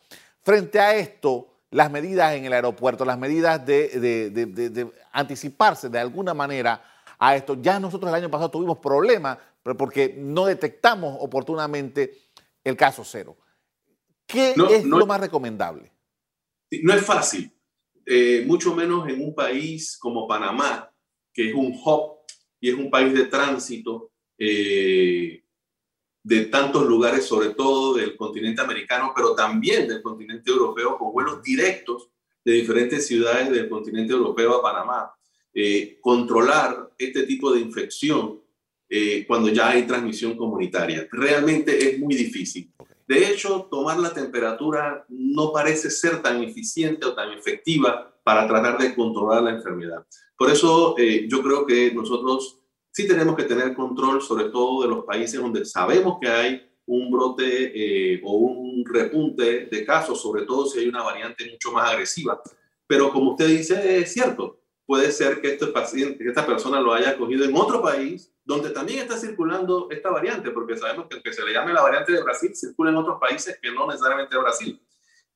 Frente 0.42 0.80
a 0.80 0.96
esto, 0.96 1.48
las 1.70 1.92
medidas 1.92 2.34
en 2.34 2.46
el 2.46 2.54
aeropuerto, 2.54 3.06
las 3.06 3.18
medidas 3.18 3.66
de, 3.66 4.92
anticiparse 5.12 5.90
de 5.90 6.00
alguna 6.00 6.34
manera 6.34 6.84
a 7.20 7.36
esto, 7.36 7.56
ya 7.62 7.80
nosotros 7.80 8.10
el 8.10 8.16
año 8.16 8.32
pasado 8.32 8.50
tuvimos 8.50 8.80
problemas 8.80 9.38
porque 9.78 10.16
no 10.18 10.46
detectamos 10.46 11.18
oportunamente 11.20 12.18
el 12.64 12.76
caso 12.76 13.04
cero. 13.06 13.38
¿Qué 14.26 14.56
es 14.70 14.84
lo 14.86 15.06
más 15.06 15.20
recomendable? 15.20 15.92
No 16.82 16.94
es 16.94 17.06
fácil, 17.06 17.53
eh, 18.06 18.44
mucho 18.46 18.76
menos 18.76 19.08
en 19.08 19.22
un 19.22 19.34
país 19.34 19.98
como 19.98 20.28
Panamá, 20.28 20.92
que 21.34 21.50
es 21.50 21.56
un 21.56 21.74
hub 21.74 22.20
y 22.60 22.70
es 22.70 22.76
un 22.76 22.90
país 22.90 23.14
de 23.14 23.26
tránsito 23.26 24.12
eh, 24.38 25.44
de 26.24 26.46
tantos 26.46 26.86
lugares, 26.86 27.26
sobre 27.26 27.50
todo 27.50 27.96
del 27.96 28.16
continente 28.16 28.62
americano, 28.62 29.12
pero 29.16 29.36
también 29.36 29.88
del 29.88 30.02
continente 30.02 30.52
europeo, 30.52 30.98
con 30.98 31.12
vuelos 31.12 31.42
directos 31.44 32.10
de 32.44 32.54
diferentes 32.54 33.08
ciudades 33.08 33.50
del 33.52 33.70
continente 33.70 34.14
europeo 34.14 34.56
a 34.56 34.62
Panamá. 34.62 35.14
Eh, 35.54 36.00
controlar 36.02 36.92
este 36.98 37.24
tipo 37.24 37.52
de 37.54 37.62
infección 37.62 38.42
cuando 39.26 39.50
ya 39.50 39.70
hay 39.70 39.88
transmisión 39.88 40.38
comunitaria. 40.38 41.08
Realmente 41.12 41.90
es 41.90 41.98
muy 41.98 42.14
difícil. 42.14 42.72
De 43.14 43.30
hecho, 43.30 43.68
tomar 43.70 44.00
la 44.00 44.12
temperatura 44.12 45.06
no 45.08 45.54
parece 45.54 45.92
ser 45.92 46.24
tan 46.24 46.44
eficiente 46.44 47.06
o 47.06 47.14
tan 47.14 47.32
efectiva 47.32 48.12
para 48.24 48.48
tratar 48.48 48.80
de 48.80 48.96
controlar 48.96 49.44
la 49.44 49.52
enfermedad. 49.52 50.04
Por 50.36 50.50
eso 50.50 50.96
eh, 50.98 51.28
yo 51.30 51.44
creo 51.44 51.64
que 51.64 51.94
nosotros 51.94 52.60
sí 52.92 53.08
tenemos 53.08 53.36
que 53.36 53.44
tener 53.44 53.76
control, 53.76 54.20
sobre 54.20 54.46
todo 54.46 54.82
de 54.82 54.88
los 54.88 55.06
países 55.06 55.40
donde 55.40 55.64
sabemos 55.64 56.18
que 56.20 56.28
hay 56.28 56.68
un 56.88 57.12
brote 57.12 57.44
eh, 58.16 58.20
o 58.24 58.34
un 58.34 58.84
repunte 58.84 59.68
de 59.68 59.86
casos, 59.86 60.20
sobre 60.20 60.48
todo 60.48 60.66
si 60.66 60.80
hay 60.80 60.88
una 60.88 61.04
variante 61.04 61.48
mucho 61.52 61.72
más 61.72 61.92
agresiva. 61.92 62.42
Pero 62.88 63.12
como 63.12 63.34
usted 63.34 63.46
dice, 63.46 64.00
es 64.00 64.12
cierto, 64.12 64.60
puede 64.88 65.12
ser 65.12 65.40
que 65.40 65.50
este 65.50 65.68
paciente, 65.68 66.24
que 66.24 66.30
esta 66.30 66.48
persona 66.48 66.82
lo 66.82 66.92
haya 66.92 67.16
cogido 67.16 67.46
en 67.46 67.56
otro 67.56 67.80
país 67.80 68.33
donde 68.46 68.72
también 68.72 69.00
está 69.00 69.18
circulando 69.18 69.88
esta 69.90 70.10
variante, 70.10 70.52
porque 70.52 70.78
sabemos 70.78 71.08
que 71.08 71.16
aunque 71.16 71.34
se 71.34 71.46
le 71.46 71.54
llame 71.54 71.74
la 71.74 71.82
variante 71.82 72.12
de 72.12 72.24
Brasil, 72.24 72.54
circula 72.56 72.92
en 72.92 72.98
otros 72.98 73.20
países 73.20 73.58
que 73.62 73.72
no 73.72 73.88
necesariamente 73.88 74.38
Brasil, 74.38 74.82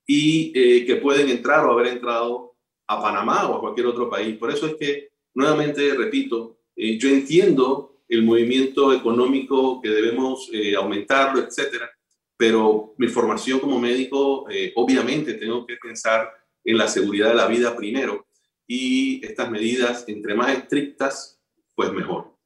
y 0.06 0.52
eh, 0.56 0.86
que 0.86 0.98
pueden 0.98 1.30
entrar 1.30 1.66
o 1.66 1.72
haber 1.72 1.88
entrado 1.88 2.56
a 2.88 3.02
Panamá 3.02 3.48
o 3.50 3.58
a 3.58 3.60
cualquier 3.60 3.88
otro 3.88 4.10
país. 4.10 4.38
Por 4.38 4.52
eso 4.52 4.68
es 4.68 4.76
que, 4.76 5.10
nuevamente, 5.34 5.94
repito, 5.96 6.60
eh, 6.76 6.98
yo 6.98 7.10
entiendo 7.10 8.02
el 8.08 8.24
movimiento 8.24 8.94
económico 8.94 9.82
que 9.82 9.90
debemos 9.90 10.50
eh, 10.54 10.76
aumentarlo, 10.76 11.42
etcétera, 11.42 11.90
pero 12.38 12.94
mi 12.98 13.08
formación 13.08 13.60
como 13.60 13.80
médico, 13.80 14.46
obviamente, 14.76 15.34
tengo 15.34 15.66
que 15.66 15.76
pensar 15.78 16.32
en 16.64 16.78
la 16.78 16.88
seguridad 16.88 17.30
de 17.30 17.34
la 17.34 17.48
vida 17.48 17.76
primero 17.76 18.28
y 18.68 19.26
estas 19.26 19.50
medidas, 19.50 20.06
entre 20.08 20.36
más 20.36 20.56
estrictas, 20.56 21.42
pues 21.74 21.92
mejor. 21.92 22.37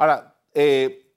Ahora, 0.00 0.34
eh, 0.54 1.12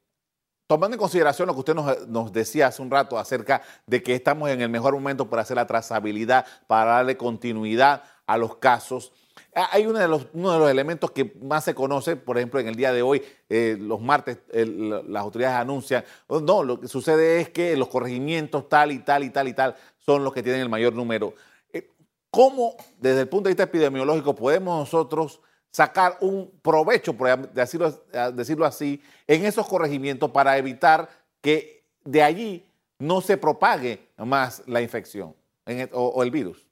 tomando 0.67 0.95
en 0.95 0.99
consideración 0.99 1.47
lo 1.47 1.53
que 1.53 1.59
usted 1.59 1.73
nos, 1.73 2.33
decía 2.33 2.67
hace 2.67 2.81
un 2.81 2.91
rato 2.91 3.17
acerca 3.17 3.61
de 3.87 4.03
que 4.03 4.13
estamos 4.13 4.49
en 4.49 4.59
el 4.59 4.67
mejor 4.67 4.93
momento 4.93 5.29
para 5.29 5.43
hacer 5.43 5.55
la 5.55 5.65
trazabilidad, 5.65 6.45
para 6.67 6.95
darle 6.95 7.15
continuidad 7.15 8.03
a 8.27 8.37
los 8.37 8.57
casos, 8.57 9.13
hay 9.55 9.85
uno 9.85 9.99
de 9.99 10.09
los, 10.09 10.27
elementos 10.69 11.11
que 11.11 11.33
más 11.41 11.63
se 11.63 11.73
conoce, 11.73 12.17
por 12.17 12.37
ejemplo, 12.37 12.59
en 12.59 12.67
el 12.67 12.75
día 12.75 12.91
de 12.91 13.01
hoy, 13.01 13.23
eh, 13.47 13.77
los 13.79 14.01
martes, 14.01 14.39
las 14.51 15.23
autoridades 15.23 15.61
anuncian, 15.61 16.03
oh, 16.27 16.41
no, 16.41 16.61
lo 16.61 16.81
que 16.81 16.89
sucede 16.89 17.39
es 17.39 17.49
que 17.51 17.77
los 17.77 17.87
corregimientos 17.87 18.67
tal 18.67 18.91
y 18.91 18.99
tal 18.99 19.23
y 19.23 19.29
tal 19.29 19.47
y 19.47 19.53
tal 19.53 19.77
son 19.97 20.25
los 20.25 20.33
que 20.33 20.43
tienen 20.43 20.59
el 20.59 20.69
mayor 20.69 20.93
número. 20.93 21.35
Eh, 21.71 21.87
¿Cómo, 22.29 22.75
desde 22.99 23.21
el 23.21 23.29
punto 23.29 23.47
de 23.47 23.51
vista 23.51 23.63
epidemiológico, 23.63 24.35
podemos 24.35 24.77
nosotros 24.77 25.39
sacar 25.73 26.17
un 26.21 26.51
provecho, 26.61 27.13
por 27.13 27.51
decirlo, 27.51 28.05
decirlo 28.33 28.65
así, 28.65 29.01
en 29.25 29.43
esos 29.43 29.67
corregimientos 29.67 30.29
para 30.29 30.57
evitar 30.57 31.09
que 31.41 31.83
de 32.05 32.21
allí 32.21 32.63
no 32.99 33.21
se 33.21 33.37
propague 33.37 34.07
más 34.17 34.63
la 34.67 34.81
infección 34.81 35.35
o, 35.91 36.23
el 36.23 36.29
virus? 36.29 36.67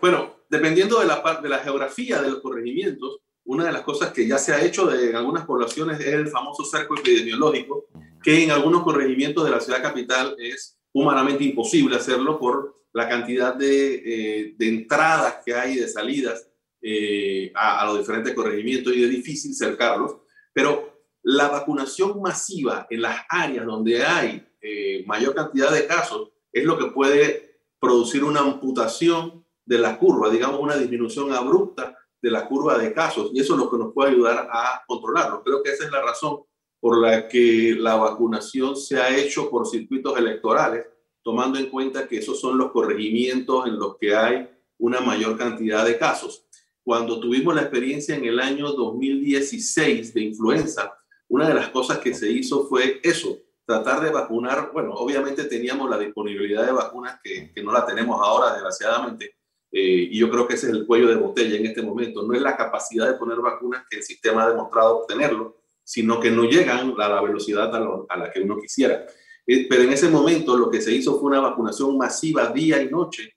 Bueno, 0.00 0.36
dependiendo 0.48 1.00
de 1.00 1.06
la, 1.06 1.40
de 1.42 1.48
la 1.50 1.58
geografía 1.58 2.22
de 2.22 2.30
los 2.30 2.40
corregimientos, 2.40 3.18
una 3.44 3.66
de 3.66 3.72
las 3.72 3.82
cosas 3.82 4.10
que 4.12 4.26
ya 4.26 4.38
se 4.38 4.54
ha 4.54 4.62
hecho 4.62 4.92
en 4.92 5.14
algunas 5.14 5.44
poblaciones 5.44 6.00
es 6.00 6.06
el 6.06 6.28
famoso 6.28 6.64
cerco 6.64 6.96
epidemiológico, 6.98 7.88
que 8.22 8.42
en 8.42 8.50
algunos 8.50 8.84
corregimientos 8.84 9.44
de 9.44 9.50
la 9.50 9.60
ciudad 9.60 9.82
capital 9.82 10.34
es 10.38 10.78
humanamente 10.92 11.44
imposible 11.44 11.96
hacerlo 11.96 12.38
por 12.38 12.84
la 12.92 13.06
cantidad 13.06 13.54
de, 13.54 13.94
eh, 13.96 14.54
de 14.56 14.68
entradas 14.68 15.40
que 15.44 15.54
hay 15.54 15.74
y 15.74 15.80
de 15.80 15.88
salidas 15.88 16.47
eh, 16.80 17.50
a, 17.54 17.86
los 17.86 17.98
diferentes 17.98 18.34
corregimientos 18.34 18.94
y 18.94 19.02
es 19.02 19.10
difícil 19.10 19.54
cercarlos, 19.54 20.16
pero 20.52 21.02
la 21.22 21.48
vacunación 21.48 22.20
masiva 22.22 22.86
en 22.88 23.02
las 23.02 23.22
áreas 23.28 23.66
donde 23.66 24.04
hay 24.04 24.46
eh, 24.60 25.04
mayor 25.06 25.34
cantidad 25.34 25.72
de 25.72 25.86
casos 25.86 26.30
es 26.52 26.64
lo 26.64 26.78
que 26.78 26.86
puede 26.86 27.62
producir 27.80 28.22
una 28.22 28.40
amputación 28.40 29.44
de 29.64 29.78
la 29.78 29.98
curva, 29.98 30.30
digamos 30.30 30.60
una 30.60 30.76
disminución 30.76 31.32
abrupta 31.32 31.96
de 32.22 32.30
la 32.30 32.46
curva 32.46 32.78
de 32.78 32.92
casos 32.92 33.30
y 33.34 33.40
eso 33.40 33.54
es 33.54 33.60
lo 33.60 33.70
que 33.70 33.78
nos 33.78 33.92
puede 33.92 34.12
ayudar 34.12 34.48
a 34.50 34.82
controlarlo. 34.86 35.42
Creo 35.42 35.62
que 35.62 35.72
esa 35.72 35.84
es 35.84 35.90
la 35.90 36.02
razón 36.02 36.42
por 36.80 36.98
la 37.00 37.28
que 37.28 37.76
la 37.78 37.96
vacunación 37.96 38.76
se 38.76 39.00
ha 39.00 39.16
hecho 39.16 39.50
por 39.50 39.66
circuitos 39.66 40.16
electorales, 40.16 40.86
tomando 41.22 41.58
en 41.58 41.70
cuenta 41.70 42.06
que 42.06 42.18
esos 42.18 42.40
son 42.40 42.56
los 42.56 42.70
corregimientos 42.70 43.66
en 43.66 43.78
los 43.78 43.96
que 43.98 44.14
hay 44.14 44.48
una 44.78 45.00
mayor 45.00 45.36
cantidad 45.36 45.84
de 45.84 45.98
casos 45.98 46.47
cuando 46.88 47.20
tuvimos 47.20 47.54
la 47.54 47.60
experiencia 47.60 48.16
en 48.16 48.24
el 48.24 48.40
año 48.40 48.72
2016 48.72 50.14
de 50.14 50.22
influenza, 50.22 50.96
una 51.28 51.46
de 51.46 51.52
las 51.52 51.68
cosas 51.68 51.98
que 51.98 52.14
se 52.14 52.30
hizo 52.30 52.66
fue 52.66 52.98
eso, 53.02 53.36
tratar 53.66 54.00
de 54.00 54.10
vacunar, 54.10 54.70
bueno, 54.72 54.94
obviamente 54.94 55.44
teníamos 55.44 55.90
la 55.90 55.98
disponibilidad 55.98 56.64
de 56.64 56.72
vacunas 56.72 57.20
que, 57.22 57.52
que 57.52 57.62
no 57.62 57.72
la 57.72 57.84
tenemos 57.84 58.18
ahora, 58.18 58.54
desgraciadamente, 58.54 59.34
eh, 59.70 60.08
y 60.10 60.18
yo 60.18 60.30
creo 60.30 60.48
que 60.48 60.54
ese 60.54 60.68
es 60.68 60.72
el 60.72 60.86
cuello 60.86 61.08
de 61.08 61.16
botella 61.16 61.58
en 61.58 61.66
este 61.66 61.82
momento, 61.82 62.22
no 62.22 62.32
es 62.32 62.40
la 62.40 62.56
capacidad 62.56 63.06
de 63.06 63.18
poner 63.18 63.36
vacunas 63.36 63.84
que 63.90 63.98
el 63.98 64.02
sistema 64.02 64.44
ha 64.44 64.48
demostrado 64.48 65.00
obtenerlo, 65.00 65.60
sino 65.84 66.18
que 66.18 66.30
no 66.30 66.44
llegan 66.44 66.94
a 66.98 67.08
la 67.10 67.20
velocidad 67.20 67.70
a, 67.76 68.16
la 68.16 68.32
que 68.32 68.40
uno 68.40 68.58
quisiera. 68.58 69.04
Eh, 69.46 69.66
pero 69.68 69.82
en 69.82 69.92
ese 69.92 70.08
momento 70.08 70.56
lo 70.56 70.70
que 70.70 70.80
se 70.80 70.94
hizo 70.94 71.20
fue 71.20 71.32
una 71.32 71.40
vacunación 71.40 71.98
masiva 71.98 72.46
día 72.46 72.80
y 72.80 72.88
noche 72.88 73.34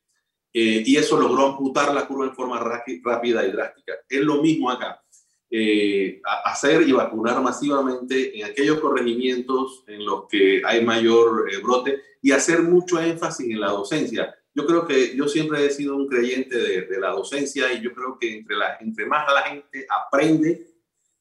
eh, 0.53 0.83
y 0.85 0.95
eso 0.97 1.19
logró 1.19 1.47
amputar 1.47 1.93
la 1.93 2.07
curva 2.07 2.25
en 2.25 2.35
forma 2.35 2.59
rápida 2.59 3.45
y 3.45 3.51
drástica. 3.51 3.93
Es 4.07 4.21
lo 4.21 4.41
mismo 4.41 4.69
acá. 4.69 5.01
Eh, 5.53 6.21
hacer 6.45 6.87
y 6.87 6.93
vacunar 6.93 7.41
masivamente 7.41 8.37
en 8.39 8.45
aquellos 8.45 8.79
corregimientos 8.79 9.83
en 9.87 10.05
los 10.05 10.25
que 10.29 10.61
hay 10.65 10.85
mayor 10.85 11.45
brote 11.61 12.01
y 12.21 12.31
hacer 12.31 12.61
mucho 12.61 13.01
énfasis 13.01 13.49
en 13.49 13.59
la 13.59 13.71
docencia. 13.71 14.33
Yo 14.53 14.65
creo 14.65 14.85
que 14.85 15.15
yo 15.15 15.27
siempre 15.27 15.65
he 15.65 15.69
sido 15.71 15.95
un 15.95 16.07
creyente 16.07 16.57
de, 16.57 16.99
la 16.99 17.09
docencia 17.09 17.71
y 17.73 17.81
yo 17.81 17.93
creo 17.93 18.17
que 18.19 18.37
entre, 18.37 18.55
la, 18.55 18.77
entre 18.81 19.05
más 19.05 19.25
la 19.33 19.41
gente 19.43 19.85
aprende 19.89 20.67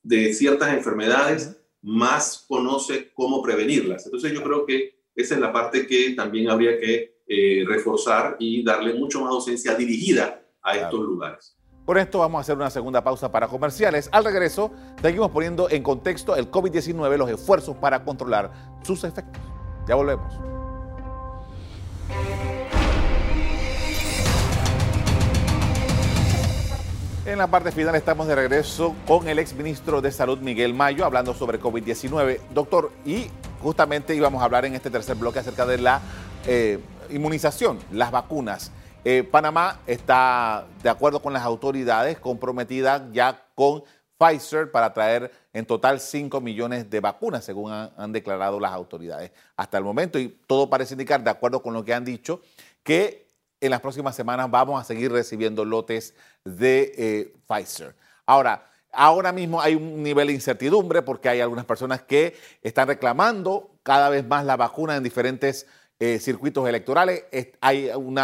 de 0.03 0.35
ciertas 0.35 0.73
enfermedades, 0.75 1.57
más 1.83 2.45
conoce 2.49 3.11
cómo 3.15 3.43
prevenirlas. 3.43 4.05
Entonces 4.05 4.33
yo 4.33 4.43
creo 4.43 4.67
que 4.67 5.01
esa 5.15 5.35
es 5.35 5.41
la 5.41 5.53
parte 5.53 5.87
que 5.87 6.11
también 6.11 6.51
habría 6.51 6.79
que 6.79 7.20
eh, 7.33 7.65
reforzar 7.65 8.35
y 8.41 8.65
darle 8.65 8.93
mucho 8.95 9.21
más 9.21 9.31
docencia 9.31 9.77
dirigida 9.77 10.43
a 10.61 10.77
estos 10.77 10.99
lugares. 10.99 11.57
Por 11.87 11.97
esto 11.97 12.19
vamos 12.19 12.39
a 12.39 12.41
hacer 12.41 12.57
una 12.57 12.71
segunda 12.71 13.05
pausa 13.05 13.31
para 13.31 13.47
comerciales. 13.47 14.09
Al 14.11 14.25
regreso, 14.25 14.73
seguimos 15.01 15.31
poniendo 15.31 15.71
en 15.71 15.85
contexto 15.85 16.35
el 16.35 16.51
COVID-19, 16.51 17.17
los 17.17 17.31
esfuerzos 17.31 17.77
para 17.77 18.05
controlar 18.05 18.51
sus 18.83 19.05
efectos. 19.05 19.41
Ya 19.87 19.95
volvemos. 19.95 20.35
En 27.27 27.39
la 27.39 27.47
parte 27.47 27.71
final 27.71 27.95
estamos 27.95 28.27
de 28.27 28.35
regreso 28.35 28.97
con 29.07 29.29
el 29.29 29.39
exministro 29.39 30.01
de 30.01 30.11
Salud 30.11 30.41
Miguel 30.41 30.75
Mayo 30.75 31.05
hablando 31.05 31.33
sobre 31.33 31.61
COVID-19. 31.61 32.41
Doctor, 32.53 32.91
y 33.05 33.29
justamente 33.63 34.17
íbamos 34.17 34.43
a 34.43 34.47
hablar 34.47 34.65
en 34.65 34.75
este 34.75 34.91
tercer 34.91 35.15
bloque 35.15 35.39
acerca 35.39 35.65
de 35.65 35.79
la 35.79 36.01
eh, 36.45 36.81
inmunización, 37.13 37.79
las 37.93 38.11
vacunas. 38.11 38.71
Eh, 39.05 39.23
Panamá 39.23 39.81
está 39.87 40.67
de 40.83 40.91
acuerdo 40.91 41.23
con 41.23 41.33
las 41.33 41.43
autoridades 41.43 42.19
comprometida 42.19 43.09
ya 43.13 43.47
con 43.55 43.83
Pfizer 44.19 44.71
para 44.71 44.93
traer 44.93 45.33
en 45.55 45.65
total 45.65 45.99
5 45.99 46.41
millones 46.43 46.91
de 46.91 47.01
vacunas, 47.01 47.43
según 47.43 47.73
han, 47.73 48.13
declarado 48.13 48.61
las 48.61 48.73
autoridades 48.73 49.33
hasta 49.57 49.79
el 49.79 49.85
momento. 49.85 50.19
Y 50.19 50.29
todo 50.47 50.69
parece 50.69 50.95
indicar, 50.95 51.25
de 51.25 51.31
acuerdo 51.31 51.63
con 51.63 51.73
lo 51.73 51.85
que 51.85 51.95
han 51.95 52.05
dicho, 52.05 52.43
que 52.83 53.27
en 53.61 53.71
las 53.71 53.81
próximas 53.81 54.15
semanas 54.15 54.51
vamos 54.51 54.79
a 54.81 54.85
seguir 54.85 55.11
recibiendo 55.11 55.65
lotes 55.65 56.15
de 56.45 56.93
eh, 56.99 57.35
Pfizer. 57.47 57.95
Ahora, 58.27 58.67
ahora 58.93 59.33
mismo 59.33 59.61
hay 59.61 59.75
un 59.75 60.03
nivel 60.03 60.29
de 60.29 60.35
incertidumbre 60.35 61.01
porque 61.01 61.31
hay 61.31 61.41
algunas 61.41 61.65
personas 61.65 62.03
que 62.03 62.37
están 62.63 62.89
reclamando 62.89 63.71
cada 63.83 64.11
vez 64.11 64.27
más 64.27 64.45
la 64.45 64.57
vacuna 64.57 64.97
en 64.97 65.03
diferentes 65.03 65.67
eh, 66.01 66.19
circuitos 66.19 66.69
electorales. 66.69 67.25
hay 67.61 67.91
un 67.95 68.19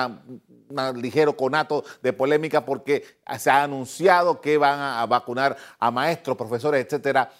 ligero 0.96 1.36
conato 1.36 1.84
de 2.02 2.12
polémica 2.12 2.64
porque 2.64 3.04
se 3.38 3.50
ha 3.50 3.62
anunciado 3.62 4.40
que 4.40 4.58
van 4.58 4.80
a 4.80 5.06
vacunar 5.06 5.56
a 5.78 5.90
maestros, 5.92 6.36
profesores, 6.36 6.84
etcétera. 6.84 7.30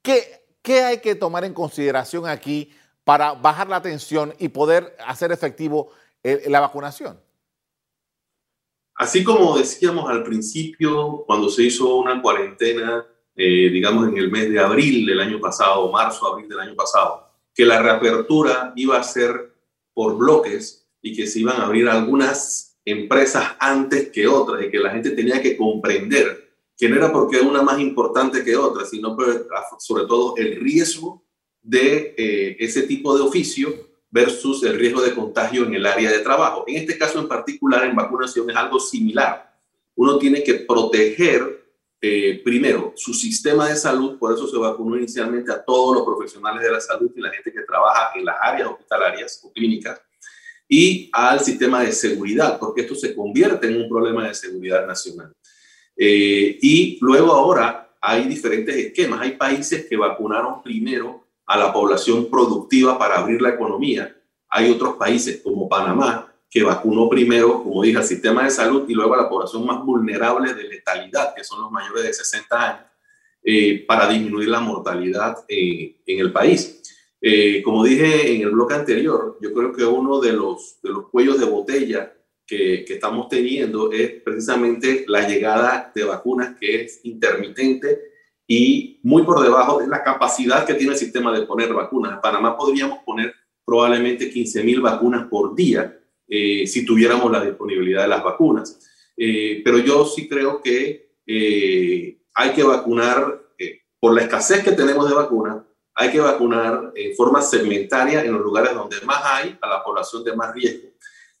¿Qué, 0.00 0.46
¿Qué 0.62 0.80
hay 0.82 0.98
que 1.00 1.14
tomar 1.14 1.44
en 1.44 1.52
consideración 1.52 2.26
aquí 2.26 2.72
para 3.06 3.34
bajar 3.34 3.68
la 3.68 3.80
tensión 3.80 4.34
y 4.36 4.48
poder 4.48 4.96
hacer 5.06 5.30
efectivo 5.30 5.92
eh, 6.24 6.42
la 6.48 6.58
vacunación. 6.58 7.20
Así 8.96 9.22
como 9.22 9.56
decíamos 9.56 10.10
al 10.10 10.24
principio, 10.24 11.22
cuando 11.24 11.48
se 11.48 11.62
hizo 11.62 11.94
una 11.94 12.20
cuarentena, 12.20 13.06
eh, 13.36 13.70
digamos 13.70 14.08
en 14.08 14.16
el 14.16 14.28
mes 14.28 14.50
de 14.50 14.58
abril 14.58 15.06
del 15.06 15.20
año 15.20 15.38
pasado, 15.38 15.88
marzo, 15.92 16.26
abril 16.26 16.48
del 16.48 16.58
año 16.58 16.74
pasado, 16.74 17.30
que 17.54 17.64
la 17.64 17.80
reapertura 17.80 18.72
iba 18.74 18.98
a 18.98 19.04
ser 19.04 19.54
por 19.96 20.18
bloques 20.18 20.86
y 21.00 21.16
que 21.16 21.26
se 21.26 21.40
iban 21.40 21.58
a 21.58 21.64
abrir 21.64 21.88
algunas 21.88 22.78
empresas 22.84 23.56
antes 23.58 24.10
que 24.10 24.28
otras 24.28 24.62
y 24.62 24.70
que 24.70 24.78
la 24.78 24.90
gente 24.90 25.12
tenía 25.12 25.40
que 25.40 25.56
comprender 25.56 26.52
que 26.76 26.86
no 26.86 26.96
era 26.96 27.10
porque 27.10 27.40
una 27.40 27.62
más 27.62 27.80
importante 27.80 28.44
que 28.44 28.54
otra, 28.58 28.84
sino 28.84 29.16
sobre 29.78 30.04
todo 30.04 30.34
el 30.36 30.60
riesgo 30.60 31.24
de 31.62 32.14
eh, 32.18 32.56
ese 32.60 32.82
tipo 32.82 33.16
de 33.16 33.22
oficio 33.22 33.74
versus 34.10 34.62
el 34.64 34.78
riesgo 34.78 35.00
de 35.00 35.14
contagio 35.14 35.64
en 35.64 35.74
el 35.74 35.86
área 35.86 36.10
de 36.10 36.18
trabajo. 36.18 36.64
En 36.66 36.76
este 36.76 36.98
caso 36.98 37.18
en 37.18 37.26
particular, 37.26 37.86
en 37.86 37.96
vacunación 37.96 38.50
es 38.50 38.56
algo 38.56 38.78
similar. 38.78 39.50
Uno 39.94 40.18
tiene 40.18 40.44
que 40.44 40.56
proteger 40.56 41.55
eh, 42.00 42.42
primero 42.44 42.92
su 42.96 43.14
sistema 43.14 43.68
de 43.68 43.76
salud, 43.76 44.18
por 44.18 44.34
eso 44.34 44.46
se 44.46 44.58
vacunó 44.58 44.96
inicialmente 44.96 45.50
a 45.50 45.64
todos 45.64 45.96
los 45.96 46.04
profesionales 46.04 46.62
de 46.62 46.70
la 46.70 46.80
salud 46.80 47.10
y 47.14 47.20
la 47.20 47.30
gente 47.30 47.52
que 47.52 47.62
trabaja 47.62 48.12
en 48.14 48.24
las 48.24 48.36
áreas 48.40 48.68
hospitalarias 48.68 49.40
o 49.44 49.52
clínicas, 49.52 50.00
y 50.68 51.08
al 51.12 51.40
sistema 51.40 51.82
de 51.82 51.92
seguridad, 51.92 52.58
porque 52.58 52.82
esto 52.82 52.94
se 52.94 53.14
convierte 53.14 53.68
en 53.68 53.82
un 53.82 53.88
problema 53.88 54.26
de 54.26 54.34
seguridad 54.34 54.86
nacional. 54.86 55.32
Eh, 55.96 56.58
y 56.60 56.98
luego 57.00 57.32
ahora 57.32 57.96
hay 58.00 58.24
diferentes 58.24 58.74
esquemas. 58.74 59.20
Hay 59.22 59.32
países 59.32 59.86
que 59.86 59.96
vacunaron 59.96 60.62
primero 60.62 61.26
a 61.46 61.56
la 61.56 61.72
población 61.72 62.28
productiva 62.28 62.98
para 62.98 63.18
abrir 63.18 63.40
la 63.40 63.50
economía. 63.50 64.14
Hay 64.48 64.70
otros 64.70 64.96
países 64.96 65.40
como 65.42 65.68
Panamá 65.68 66.32
que 66.50 66.62
vacunó 66.62 67.08
primero, 67.08 67.62
como 67.62 67.82
dije, 67.82 67.98
al 67.98 68.04
sistema 68.04 68.44
de 68.44 68.50
salud 68.50 68.88
y 68.88 68.94
luego 68.94 69.14
a 69.14 69.22
la 69.22 69.28
población 69.28 69.66
más 69.66 69.84
vulnerable 69.84 70.54
de 70.54 70.64
letalidad, 70.64 71.34
que 71.34 71.44
son 71.44 71.60
los 71.60 71.70
mayores 71.70 72.04
de 72.04 72.12
60 72.12 72.70
años, 72.70 72.86
eh, 73.42 73.84
para 73.86 74.08
disminuir 74.08 74.48
la 74.48 74.60
mortalidad 74.60 75.44
eh, 75.48 75.96
en 76.06 76.18
el 76.20 76.32
país. 76.32 76.82
Eh, 77.20 77.62
como 77.62 77.84
dije 77.84 78.34
en 78.34 78.42
el 78.42 78.50
bloque 78.50 78.74
anterior, 78.74 79.38
yo 79.40 79.52
creo 79.52 79.72
que 79.72 79.84
uno 79.84 80.20
de 80.20 80.32
los, 80.32 80.80
de 80.82 80.90
los 80.90 81.08
cuellos 81.08 81.38
de 81.40 81.46
botella 81.46 82.12
que, 82.46 82.84
que, 82.86 82.94
estamos 82.94 83.28
teniendo 83.28 83.90
es 83.90 84.22
precisamente 84.22 85.04
la 85.08 85.26
llegada 85.26 85.90
de 85.94 86.04
vacunas 86.04 86.56
que 86.60 86.82
es 86.82 87.00
intermitente 87.04 88.00
y 88.46 89.00
muy 89.02 89.24
por 89.24 89.42
debajo 89.42 89.80
de 89.80 89.88
la 89.88 90.04
capacidad 90.04 90.64
que 90.64 90.74
tiene 90.74 90.92
el 90.92 90.98
sistema 90.98 91.36
de 91.36 91.46
poner 91.46 91.72
vacunas. 91.72 92.12
En 92.12 92.20
Panamá 92.20 92.56
podríamos 92.56 93.00
poner 93.04 93.34
probablemente 93.64 94.30
15 94.30 94.62
mil 94.62 94.80
vacunas 94.80 95.26
por 95.28 95.56
día 95.56 95.98
eh, 96.28 96.66
si 96.66 96.84
tuviéramos 96.84 97.30
la 97.30 97.44
disponibilidad 97.44 98.02
de 98.02 98.08
las 98.08 98.22
vacunas. 98.22 98.78
Eh, 99.16 99.62
pero 99.64 99.78
yo 99.78 100.04
sí 100.04 100.28
creo 100.28 100.60
que 100.60 101.14
eh, 101.26 102.18
hay 102.34 102.52
que 102.52 102.62
vacunar, 102.62 103.42
por 103.98 104.14
la 104.14 104.22
escasez 104.22 104.62
que 104.62 104.72
tenemos 104.72 105.08
de 105.08 105.14
vacunas, 105.14 105.58
hay 105.94 106.10
que 106.10 106.20
vacunar 106.20 106.92
en 106.94 107.16
forma 107.16 107.40
segmentaria 107.40 108.22
en 108.22 108.32
los 108.32 108.42
lugares 108.42 108.74
donde 108.74 109.00
más 109.06 109.22
hay 109.24 109.58
a 109.60 109.68
la 109.68 109.82
población 109.82 110.22
de 110.22 110.36
más 110.36 110.54
riesgo. 110.54 110.90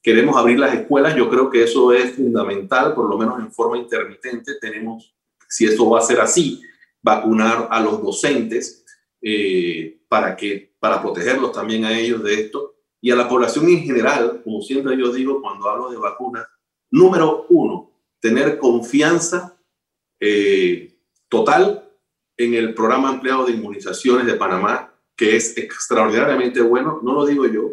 Queremos 0.02 0.36
abrir 0.36 0.58
las 0.58 0.72
escuelas, 0.72 1.14
yo 1.14 1.28
creo 1.28 1.50
que 1.50 1.64
eso 1.64 1.92
es 1.92 2.14
fundamental, 2.14 2.94
por 2.94 3.10
lo 3.10 3.18
menos 3.18 3.38
en 3.40 3.52
forma 3.52 3.76
intermitente. 3.76 4.54
Tenemos, 4.60 5.14
si 5.48 5.66
eso 5.66 5.90
va 5.90 5.98
a 5.98 6.02
ser 6.02 6.20
así, 6.20 6.62
vacunar 7.02 7.68
a 7.70 7.80
los 7.80 8.00
docentes 8.02 8.84
eh, 9.20 9.98
para, 10.08 10.36
que, 10.36 10.74
para 10.78 11.02
protegerlos 11.02 11.52
también 11.52 11.84
a 11.84 11.98
ellos 11.98 12.22
de 12.22 12.34
esto 12.34 12.75
y 13.00 13.10
a 13.10 13.16
la 13.16 13.28
población 13.28 13.68
en 13.68 13.82
general, 13.82 14.40
como 14.42 14.60
siempre 14.62 14.96
yo 14.96 15.12
digo 15.12 15.40
cuando 15.40 15.68
hablo 15.68 15.90
de 15.90 15.96
vacunas, 15.96 16.46
número 16.90 17.46
uno, 17.48 17.90
tener 18.20 18.58
confianza 18.58 19.56
eh, 20.20 20.94
total 21.28 21.88
en 22.36 22.54
el 22.54 22.74
programa 22.74 23.10
ampliado 23.10 23.46
de 23.46 23.52
inmunizaciones 23.52 24.26
de 24.26 24.34
Panamá, 24.34 24.94
que 25.16 25.36
es 25.36 25.56
extraordinariamente 25.56 26.60
bueno, 26.60 27.00
no 27.02 27.14
lo 27.14 27.26
digo 27.26 27.46
yo, 27.46 27.70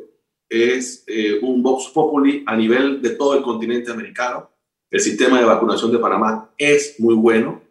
es 0.49 1.03
eh, 1.07 1.39
un 1.41 1.63
Vox 1.63 1.89
Populi 1.89 2.43
a 2.45 2.55
nivel 2.55 3.01
de 3.01 3.11
todo 3.11 3.35
el 3.35 3.43
continente 3.43 3.91
americano. 3.91 4.49
El 4.91 4.99
sistema 4.99 5.39
de 5.39 5.45
vacunación 5.45 5.91
de 5.91 5.97
Panamá 5.97 6.51
es 6.57 6.99
muy 6.99 7.15
bueno. 7.15 7.61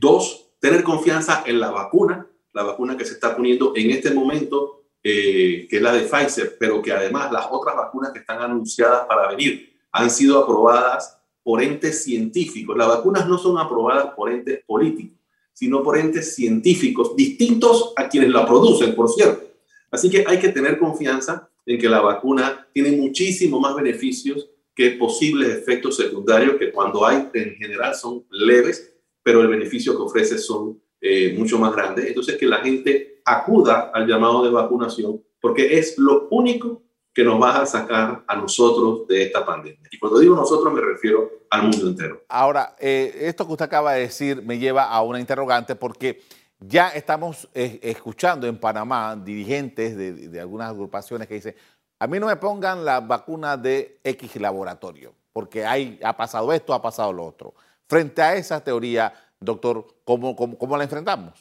dos, 0.00 0.56
tener 0.58 0.82
confianza 0.82 1.44
en 1.46 1.60
la 1.60 1.70
vacuna, 1.70 2.26
la 2.52 2.62
vacuna 2.62 2.96
que 2.96 3.04
se 3.04 3.14
está 3.14 3.36
poniendo 3.36 3.72
en 3.76 3.90
este 3.90 4.12
momento, 4.12 4.83
eh, 5.04 5.66
que 5.68 5.76
es 5.76 5.82
la 5.82 5.92
de 5.92 6.00
Pfizer, 6.00 6.56
pero 6.58 6.80
que 6.80 6.90
además 6.90 7.30
las 7.30 7.46
otras 7.50 7.76
vacunas 7.76 8.10
que 8.12 8.20
están 8.20 8.40
anunciadas 8.40 9.06
para 9.06 9.28
venir 9.28 9.72
han 9.92 10.10
sido 10.10 10.42
aprobadas 10.42 11.20
por 11.42 11.62
entes 11.62 12.02
científicos. 12.02 12.76
Las 12.76 12.88
vacunas 12.88 13.28
no 13.28 13.38
son 13.38 13.58
aprobadas 13.58 14.14
por 14.16 14.32
entes 14.32 14.64
políticos, 14.64 15.18
sino 15.52 15.82
por 15.82 15.98
entes 15.98 16.34
científicos, 16.34 17.14
distintos 17.14 17.92
a 17.96 18.08
quienes 18.08 18.30
la 18.30 18.46
producen, 18.46 18.94
por 18.94 19.10
cierto. 19.10 19.44
Así 19.90 20.10
que 20.10 20.24
hay 20.26 20.40
que 20.40 20.48
tener 20.48 20.78
confianza 20.78 21.48
en 21.66 21.78
que 21.78 21.88
la 21.88 22.00
vacuna 22.00 22.66
tiene 22.72 22.92
muchísimo 22.92 23.60
más 23.60 23.76
beneficios 23.76 24.48
que 24.74 24.92
posibles 24.92 25.50
efectos 25.50 25.96
secundarios 25.96 26.56
que 26.56 26.72
cuando 26.72 27.06
hay 27.06 27.28
en 27.34 27.54
general 27.54 27.94
son 27.94 28.24
leves 28.30 28.94
pero 29.24 29.40
el 29.40 29.48
beneficio 29.48 29.96
que 29.96 30.02
ofrece 30.02 30.38
son 30.38 30.80
eh, 31.00 31.34
mucho 31.36 31.58
más 31.58 31.74
grandes. 31.74 32.06
Entonces, 32.06 32.36
que 32.36 32.46
la 32.46 32.58
gente 32.58 33.13
acuda 33.24 33.90
al 33.92 34.06
llamado 34.06 34.44
de 34.44 34.50
vacunación, 34.50 35.22
porque 35.40 35.78
es 35.78 35.98
lo 35.98 36.28
único 36.30 36.82
que 37.12 37.24
nos 37.24 37.40
va 37.40 37.62
a 37.62 37.66
sacar 37.66 38.24
a 38.26 38.36
nosotros 38.36 39.06
de 39.06 39.22
esta 39.22 39.46
pandemia. 39.46 39.88
Y 39.90 39.98
cuando 39.98 40.18
digo 40.18 40.34
nosotros 40.34 40.72
me 40.72 40.80
refiero 40.80 41.30
al 41.48 41.62
mundo 41.62 41.86
entero. 41.86 42.22
Ahora, 42.28 42.74
eh, 42.80 43.14
esto 43.22 43.46
que 43.46 43.52
usted 43.52 43.66
acaba 43.66 43.92
de 43.92 44.00
decir 44.00 44.42
me 44.42 44.58
lleva 44.58 44.88
a 44.88 45.00
una 45.02 45.20
interrogante 45.20 45.76
porque 45.76 46.22
ya 46.58 46.88
estamos 46.88 47.48
eh, 47.54 47.78
escuchando 47.82 48.46
en 48.46 48.58
Panamá 48.58 49.16
dirigentes 49.16 49.96
de, 49.96 50.40
algunas 50.40 50.70
agrupaciones 50.70 51.28
que 51.28 51.34
dicen, 51.34 51.54
a 51.98 52.06
mí 52.06 52.18
no 52.18 52.26
me 52.26 52.36
pongan 52.36 52.84
la 52.84 53.00
vacuna 53.00 53.56
de 53.56 54.00
X 54.02 54.36
laboratorio, 54.36 55.14
porque 55.32 55.64
hay, 55.64 56.00
ha 56.02 56.16
pasado 56.16 56.52
esto, 56.52 56.74
ha 56.74 56.82
pasado 56.82 57.12
lo 57.12 57.24
otro. 57.24 57.54
Frente 57.86 58.22
a 58.22 58.34
esa 58.34 58.62
teoría, 58.62 59.12
doctor, 59.38 59.86
¿cómo, 60.04 60.34
cómo, 60.34 60.76
la 60.76 60.84
enfrentamos? 60.84 61.34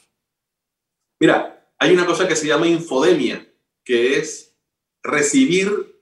Mira, 1.19 1.62
hay 1.83 1.93
una 1.93 2.05
cosa 2.05 2.29
que 2.29 2.37
se 2.37 2.47
llama 2.47 2.65
infodemia, 2.65 3.45
que 3.83 4.17
es 4.17 4.55
recibir 5.03 5.99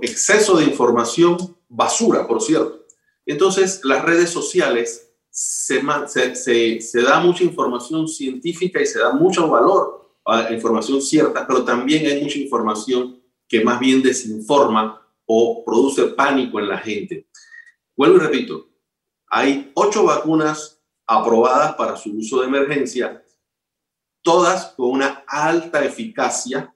exceso 0.00 0.58
de 0.58 0.64
información 0.66 1.56
basura, 1.68 2.24
por 2.28 2.40
cierto. 2.40 2.86
Entonces, 3.26 3.80
las 3.82 4.04
redes 4.04 4.30
sociales 4.30 5.10
se, 5.28 5.82
se, 6.36 7.02
da 7.02 7.18
mucha 7.18 7.42
información 7.42 8.06
científica 8.06 8.80
y 8.80 8.86
se 8.86 9.00
da 9.00 9.12
mucho 9.12 9.48
valor 9.48 10.08
a 10.24 10.52
información 10.52 11.02
cierta, 11.02 11.44
pero 11.48 11.64
también 11.64 12.06
hay 12.06 12.22
mucha 12.22 12.38
información 12.38 13.20
que 13.48 13.64
más 13.64 13.80
bien 13.80 14.00
desinforma 14.00 15.04
o 15.26 15.64
produce 15.64 16.04
pánico 16.04 16.60
en 16.60 16.68
la 16.68 16.78
gente. 16.78 17.26
Vuelvo 17.96 18.18
y 18.18 18.20
repito, 18.20 18.68
hay 19.26 19.72
ocho 19.74 20.04
vacunas 20.04 20.80
aprobadas 21.08 21.74
para 21.74 21.96
su 21.96 22.12
uso 22.12 22.40
de 22.40 22.46
emergencia, 22.46 23.24
todas 24.28 24.74
con 24.76 24.90
una 24.90 25.24
alta 25.26 25.82
eficacia 25.82 26.70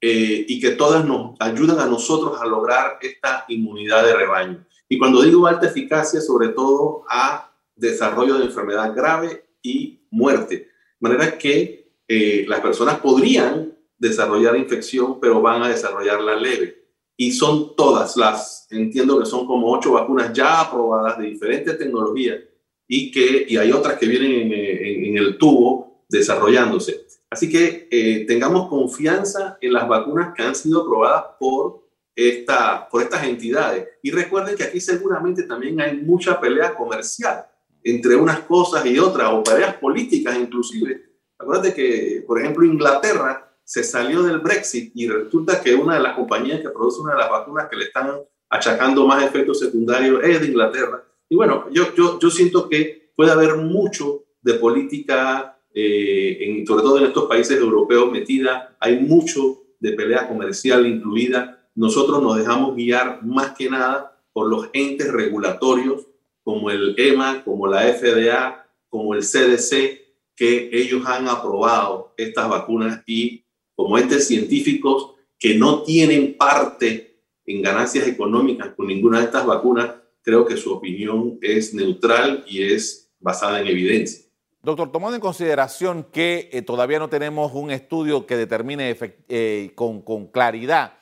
eh, 0.00 0.44
y 0.46 0.60
que 0.60 0.70
todas 0.70 1.04
nos 1.04 1.34
ayudan 1.40 1.80
a 1.80 1.86
nosotros 1.86 2.40
a 2.40 2.46
lograr 2.46 3.00
esta 3.02 3.44
inmunidad 3.48 4.06
de 4.06 4.14
rebaño. 4.14 4.64
Y 4.88 4.96
cuando 4.96 5.22
digo 5.22 5.48
alta 5.48 5.66
eficacia, 5.66 6.20
sobre 6.20 6.50
todo 6.50 7.02
a 7.10 7.52
desarrollo 7.74 8.38
de 8.38 8.44
enfermedad 8.44 8.94
grave 8.94 9.44
y 9.60 10.06
muerte. 10.12 10.54
De 10.54 10.68
manera 11.00 11.36
que 11.36 11.90
eh, 12.06 12.44
las 12.46 12.60
personas 12.60 13.00
podrían 13.00 13.76
desarrollar 13.98 14.56
infección, 14.56 15.18
pero 15.18 15.42
van 15.42 15.64
a 15.64 15.68
desarrollarla 15.68 16.36
leve. 16.36 16.86
Y 17.16 17.32
son 17.32 17.74
todas 17.74 18.16
las, 18.16 18.68
entiendo 18.70 19.18
que 19.18 19.26
son 19.26 19.48
como 19.48 19.72
ocho 19.72 19.94
vacunas 19.94 20.32
ya 20.32 20.60
aprobadas 20.60 21.18
de 21.18 21.24
diferentes 21.26 21.76
tecnologías 21.76 22.38
y 22.86 23.10
que 23.10 23.46
y 23.48 23.56
hay 23.56 23.72
otras 23.72 23.98
que 23.98 24.06
vienen 24.06 24.52
en, 24.52 25.18
el 25.18 25.38
tubo 25.38 25.91
desarrollándose. 26.12 27.06
Así 27.30 27.50
que 27.50 27.88
eh, 27.90 28.26
tengamos 28.26 28.68
confianza 28.68 29.56
en 29.60 29.72
las 29.72 29.88
vacunas 29.88 30.34
que 30.34 30.42
han 30.42 30.54
sido 30.54 30.82
aprobadas 30.82 31.24
por, 31.40 31.88
esta, 32.14 32.88
por 32.88 33.02
estas 33.02 33.24
entidades. 33.24 33.88
Y 34.02 34.10
recuerden 34.10 34.54
que 34.54 34.64
aquí 34.64 34.80
seguramente 34.80 35.44
también 35.44 35.80
hay 35.80 35.96
mucha 35.96 36.38
pelea 36.38 36.74
comercial 36.74 37.46
entre 37.82 38.14
unas 38.14 38.40
cosas 38.40 38.84
y 38.86 38.98
otras, 38.98 39.32
o 39.32 39.42
peleas 39.42 39.74
políticas 39.76 40.36
inclusive. 40.38 41.02
Acuérdate 41.38 41.74
que, 41.74 42.22
por 42.26 42.38
ejemplo, 42.38 42.64
Inglaterra 42.64 43.50
se 43.64 43.82
salió 43.82 44.22
del 44.22 44.38
Brexit 44.38 44.92
y 44.94 45.08
resulta 45.08 45.60
que 45.60 45.74
una 45.74 45.94
de 45.94 46.02
las 46.02 46.14
compañías 46.14 46.60
que 46.60 46.68
produce 46.68 47.00
una 47.00 47.14
de 47.14 47.18
las 47.18 47.30
vacunas 47.30 47.68
que 47.68 47.76
le 47.76 47.84
están 47.84 48.20
achacando 48.50 49.06
más 49.06 49.24
efectos 49.24 49.58
secundarios 49.58 50.22
es 50.22 50.40
de 50.40 50.46
Inglaterra. 50.46 51.02
Y 51.28 51.34
bueno, 51.34 51.66
yo, 51.72 51.94
yo, 51.94 52.18
yo 52.20 52.30
siento 52.30 52.68
que 52.68 53.10
puede 53.16 53.32
haber 53.32 53.56
mucho 53.56 54.24
de 54.42 54.54
política, 54.54 55.58
eh, 55.74 56.38
en, 56.40 56.66
sobre 56.66 56.82
todo 56.82 56.98
en 56.98 57.06
estos 57.06 57.24
países 57.24 57.58
europeos 57.58 58.10
metida, 58.10 58.76
hay 58.80 58.98
mucho 59.00 59.62
de 59.80 59.92
pelea 59.92 60.28
comercial 60.28 60.86
incluida. 60.86 61.68
Nosotros 61.74 62.22
nos 62.22 62.36
dejamos 62.36 62.76
guiar 62.76 63.24
más 63.24 63.52
que 63.52 63.68
nada 63.70 64.20
por 64.32 64.48
los 64.48 64.68
entes 64.72 65.10
regulatorios 65.12 66.06
como 66.44 66.70
el 66.70 66.94
EMA, 66.98 67.44
como 67.44 67.66
la 67.66 67.82
FDA, 67.92 68.66
como 68.88 69.14
el 69.14 69.22
CDC, 69.22 70.00
que 70.34 70.70
ellos 70.72 71.04
han 71.06 71.28
aprobado 71.28 72.14
estas 72.16 72.48
vacunas 72.48 73.02
y 73.06 73.44
como 73.74 73.98
entes 73.98 74.26
científicos 74.26 75.12
que 75.38 75.54
no 75.54 75.82
tienen 75.82 76.36
parte 76.36 77.20
en 77.46 77.62
ganancias 77.62 78.06
económicas 78.06 78.70
con 78.76 78.86
ninguna 78.86 79.18
de 79.18 79.24
estas 79.26 79.46
vacunas, 79.46 79.90
creo 80.22 80.46
que 80.46 80.56
su 80.56 80.72
opinión 80.72 81.38
es 81.42 81.74
neutral 81.74 82.44
y 82.46 82.62
es 82.62 83.10
basada 83.18 83.60
en 83.60 83.66
evidencia. 83.66 84.24
Doctor, 84.62 84.92
tomando 84.92 85.16
en 85.16 85.20
consideración 85.20 86.04
que 86.04 86.48
eh, 86.52 86.62
todavía 86.62 87.00
no 87.00 87.08
tenemos 87.08 87.52
un 87.52 87.72
estudio 87.72 88.26
que 88.26 88.36
determine 88.36 88.96
eh, 89.28 89.72
con, 89.74 90.02
con 90.02 90.28
claridad 90.28 90.92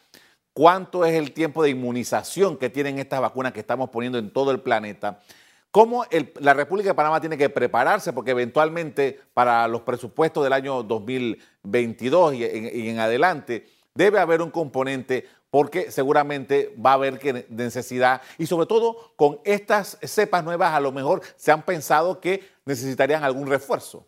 cuánto 0.55 1.05
es 1.05 1.15
el 1.15 1.33
tiempo 1.33 1.63
de 1.63 1.71
inmunización 1.71 2.57
que 2.57 2.71
tienen 2.71 2.99
estas 2.99 3.21
vacunas 3.21 3.53
que 3.53 3.61
estamos 3.61 3.91
poniendo 3.91 4.19
en 4.19 4.31
todo 4.31 4.51
el 4.51 4.61
planeta. 4.61 5.21
¿Cómo 5.71 6.05
la 6.41 6.55
República 6.55 6.89
de 6.89 6.95
Panamá 6.95 7.21
tiene 7.21 7.39
que 7.39 7.49
prepararse? 7.49 8.13
Porque 8.13 8.33
eventualmente 8.33 9.21
para 9.35 9.69
los 9.69 9.83
presupuestos 9.83 10.43
del 10.43 10.53
año 10.53 10.83
2022 10.83 12.35
y 12.35 12.45
en, 12.45 12.99
adelante 12.99 13.69
debe 13.95 14.19
haber 14.19 14.43
un 14.43 14.51
componente 14.51 15.29
porque 15.51 15.91
seguramente 15.91 16.75
va 16.85 16.93
a 16.93 16.95
haber 16.95 17.47
necesidad 17.49 18.23
y 18.39 18.47
sobre 18.47 18.67
todo 18.67 19.13
con 19.17 19.41
estas 19.45 19.99
cepas 20.03 20.45
nuevas 20.45 20.73
a 20.73 20.81
lo 20.81 20.93
mejor 20.93 21.23
se 21.37 21.51
han 21.51 21.65
pensado 21.65 22.21
que 22.21 22.43
necesitarían 22.65 23.25
algún 23.25 23.49
refuerzo. 23.49 24.07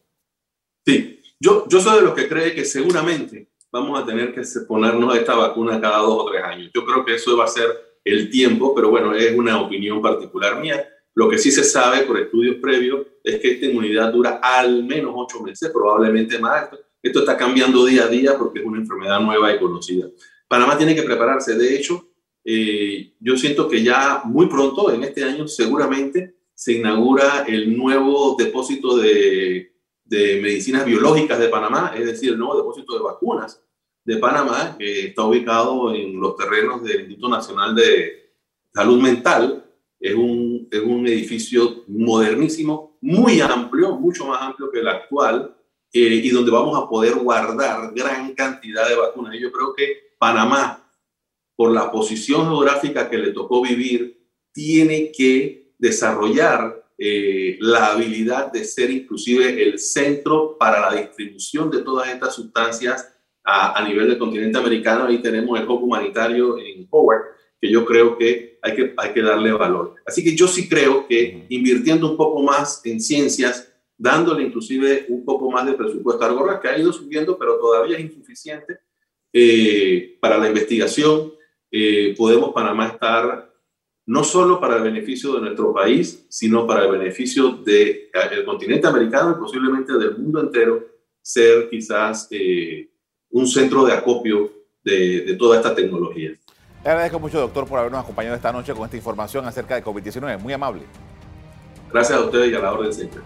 Sí, 0.87 1.21
yo, 1.41 1.67
yo 1.69 1.81
soy 1.81 1.97
de 1.97 2.03
los 2.03 2.15
que 2.15 2.29
cree 2.29 2.55
que 2.55 2.65
seguramente 2.65 3.49
vamos 3.73 4.01
a 4.01 4.07
tener 4.07 4.33
que 4.35 4.43
ponernos 4.69 5.17
esta 5.17 5.35
vacuna 5.35 5.81
cada 5.81 5.99
dos 5.99 6.23
o 6.23 6.31
tres 6.31 6.45
años. 6.45 6.71
Yo 6.75 6.85
creo 6.85 7.05
que 7.05 7.15
eso 7.15 7.37
va 7.37 7.45
a 7.45 7.49
ser 7.49 7.67
el 8.05 8.31
tiempo, 8.31 8.75
pero 8.75 8.91
bueno, 8.91 9.15
es 9.15 9.37
una 9.37 9.61
opinión 9.61 10.03
particular 10.03 10.61
mía. 10.61 10.89
Lo 11.15 11.29
que 11.29 11.39
sí 11.39 11.51
se 11.51 11.65
sabe 11.65 12.03
por 12.03 12.19
estudios 12.19 12.57
previos 12.57 13.07
es 13.25 13.41
que 13.41 13.53
esta 13.53 13.67
inmunidad 13.67 14.13
dura 14.13 14.41
al 14.43 14.85
menos 14.85 15.13
ocho 15.15 15.41
meses, 15.41 15.71
probablemente 15.71 16.39
más. 16.39 16.69
Esto 17.03 17.21
está 17.21 17.37
cambiando 17.37 17.85
día 17.85 18.05
a 18.05 18.09
día 18.09 18.39
porque 18.39 18.61
es 18.61 18.65
una 18.65 18.79
enfermedad 18.79 19.21
nueva 19.21 19.53
y 19.53 19.59
conocida. 19.59 20.07
Panamá 20.53 20.77
tiene 20.77 20.95
que 20.95 21.03
prepararse. 21.03 21.57
De 21.57 21.75
hecho, 21.77 22.11
eh, 22.45 23.15
yo 23.19 23.37
siento 23.37 23.69
que 23.69 23.83
ya 23.83 24.23
muy 24.25 24.47
pronto, 24.47 24.93
en 24.93 25.03
este 25.05 25.25
año, 25.25 25.49
seguramente 25.49 26.37
se 26.55 26.75
inaugura 26.75 27.45
el 27.49 27.77
nuevo 27.77 28.37
depósito 28.39 28.97
de 28.97 29.73
de 30.13 30.43
Medicinas 30.43 30.85
Biológicas 30.85 31.39
de 31.39 31.49
Panamá, 31.49 31.95
es 31.97 32.05
decir, 32.05 32.33
el 32.33 32.39
nuevo 32.39 32.59
depósito 32.59 32.93
de 32.93 33.03
vacunas 33.03 33.63
de 34.05 34.19
Panamá, 34.19 34.77
que 34.79 35.07
está 35.07 35.25
ubicado 35.25 35.95
en 35.95 36.21
los 36.21 36.37
terrenos 36.37 36.83
del 36.83 37.01
Instituto 37.01 37.31
Nacional 37.31 37.75
de 37.75 38.35
Salud 38.75 39.01
Mental. 39.01 39.65
Es 39.99 40.15
un, 40.15 40.69
es 40.71 40.81
un 40.81 41.07
edificio 41.07 41.85
modernísimo, 41.89 42.99
muy 43.01 43.41
amplio, 43.41 43.97
mucho 43.97 44.27
más 44.27 44.43
amplio 44.43 44.71
que 44.71 44.81
el 44.81 44.89
actual, 44.89 45.57
eh, 45.91 46.21
y 46.23 46.29
donde 46.29 46.51
vamos 46.51 46.77
a 46.77 46.87
poder 46.87 47.15
guardar 47.15 47.95
gran 47.95 48.35
cantidad 48.35 48.87
de 48.87 48.97
vacunas. 48.97 49.35
Y 49.35 49.41
yo 49.41 49.51
creo 49.51 49.73
que 49.75 50.12
Panamá, 50.23 50.89
por 51.57 51.73
la 51.73 51.91
posición 51.91 52.47
geográfica 52.47 53.11
que 53.11 53.19
le 53.19 53.33
tocó 53.33 53.61
vivir, 53.61 54.25
tiene 54.53 55.11
que 55.11 55.75
desarrollar 55.77 56.93
eh, 56.97 57.57
la 57.59 57.87
habilidad 57.87 58.53
de 58.53 58.63
ser 58.63 58.93
inclusive 58.93 59.61
el 59.61 59.81
centro 59.81 60.57
para 60.57 60.81
la 60.81 60.95
distribución 60.95 61.73
de 61.73 61.83
todas 61.83 62.09
estas 62.09 62.37
sustancias 62.37 63.13
a, 63.43 63.85
nivel 63.85 64.07
del 64.07 64.19
continente 64.19 64.57
americano. 64.57 65.07
Ahí 65.07 65.19
tenemos 65.21 65.59
el 65.59 65.69
hub 65.69 65.83
humanitario 65.83 66.57
en 66.57 66.87
Howard, 66.89 67.23
que 67.61 67.69
yo 67.69 67.85
creo 67.85 68.17
que 68.17 68.61
hay, 68.63 68.77
que 68.77 68.95
hay 68.97 69.13
que 69.13 69.23
darle 69.23 69.51
valor. 69.51 69.97
Así 70.07 70.23
que 70.23 70.37
yo 70.37 70.47
sí 70.47 70.69
creo 70.69 71.09
que 71.09 71.47
invirtiendo 71.49 72.09
un 72.09 72.17
poco 72.17 72.41
más 72.45 72.81
en 72.85 73.01
ciencias, 73.01 73.73
dándole 73.99 74.45
inclusive 74.45 75.05
un 75.09 75.25
poco 75.25 75.51
más 75.51 75.67
de 75.67 75.73
presupuesto, 75.73 76.25
algo 76.25 76.61
que 76.61 76.69
ha 76.69 76.79
ido 76.79 76.93
subiendo, 76.93 77.37
pero 77.37 77.59
todavía 77.59 77.97
es 77.97 78.05
insuficiente 78.05 78.79
eh, 79.33 80.19
para 80.21 80.39
la 80.39 80.49
investigación, 80.49 81.33
eh, 81.71 82.15
podemos 82.17 82.53
Panamá 82.53 82.89
estar 82.89 83.51
no 84.05 84.25
solo 84.25 84.61
para 84.61 84.77
el 84.77 84.83
beneficio 84.83 85.35
de 85.35 85.41
nuestro 85.41 85.73
país, 85.73 86.27
sino 86.29 86.67
para 86.67 86.85
el 86.85 86.91
beneficio 86.91 87.53
del 87.53 88.45
continente 88.45 88.87
americano 88.87 89.33
y 89.33 89.41
posiblemente 89.41 89.93
del 89.95 90.19
mundo 90.19 90.41
entero, 90.41 90.85
ser 91.21 91.71
quizás 91.71 92.29
eh, 92.31 92.91
un 93.31 93.47
centro 93.47 93.85
de 93.85 93.93
acopio 93.93 94.51
de, 94.85 95.37
toda 95.39 95.57
esta 95.57 95.75
tecnología. 95.75 96.33
Le 96.85 96.91
agradezco 96.91 97.21
mucho, 97.21 97.39
doctor, 97.39 97.67
por 97.67 97.79
habernos 97.79 98.03
acompañado 98.03 98.35
esta 98.35 98.53
noche 98.53 98.75
con 98.75 98.85
esta 98.85 98.97
información 98.97 99.47
acerca 99.47 99.77
de 99.77 99.85
COVID-19. 99.85 100.41
Muy 100.41 100.53
amable. 100.53 100.83
Gracias 101.93 102.19
a 102.19 102.25
ustedes 102.25 102.51
y 102.51 102.55
a 102.55 102.59
la 102.59 102.73
orden 102.73 102.93
siempre. 102.93 103.21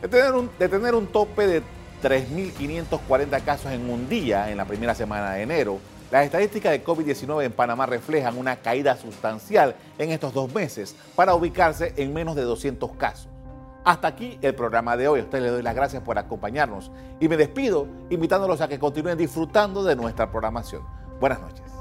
De 0.00 0.08
tener 0.08 0.32
un, 0.32 0.48
de 0.56 0.68
tener 0.68 0.94
un 0.94 1.08
tope 1.08 1.46
de 1.46 1.62
3.540 2.00 3.42
casos 3.42 3.72
en 3.72 3.88
un 3.90 4.08
día 4.08 4.50
en 4.50 4.56
la 4.56 4.64
primera 4.64 4.94
semana 4.94 5.32
de 5.32 5.42
enero, 5.42 5.78
las 6.10 6.24
estadísticas 6.24 6.72
de 6.72 6.82
COVID-19 6.82 7.44
en 7.44 7.52
Panamá 7.52 7.86
reflejan 7.86 8.36
una 8.36 8.56
caída 8.56 8.96
sustancial 8.96 9.76
en 9.98 10.10
estos 10.10 10.34
dos 10.34 10.52
meses 10.52 10.96
para 11.14 11.34
ubicarse 11.34 11.94
en 11.96 12.12
menos 12.12 12.34
de 12.34 12.42
200 12.42 12.92
casos. 12.96 13.28
Hasta 13.84 14.08
aquí 14.08 14.38
el 14.42 14.54
programa 14.54 14.96
de 14.96 15.08
hoy. 15.08 15.20
A 15.20 15.22
ustedes 15.22 15.44
les 15.44 15.52
doy 15.52 15.62
las 15.62 15.74
gracias 15.74 16.02
por 16.02 16.18
acompañarnos 16.18 16.90
y 17.20 17.28
me 17.28 17.36
despido 17.36 17.86
invitándolos 18.10 18.60
a 18.60 18.68
que 18.68 18.78
continúen 18.78 19.16
disfrutando 19.16 19.84
de 19.84 19.96
nuestra 19.96 20.30
programación. 20.30 20.82
Buenas 21.20 21.40
noches. 21.40 21.79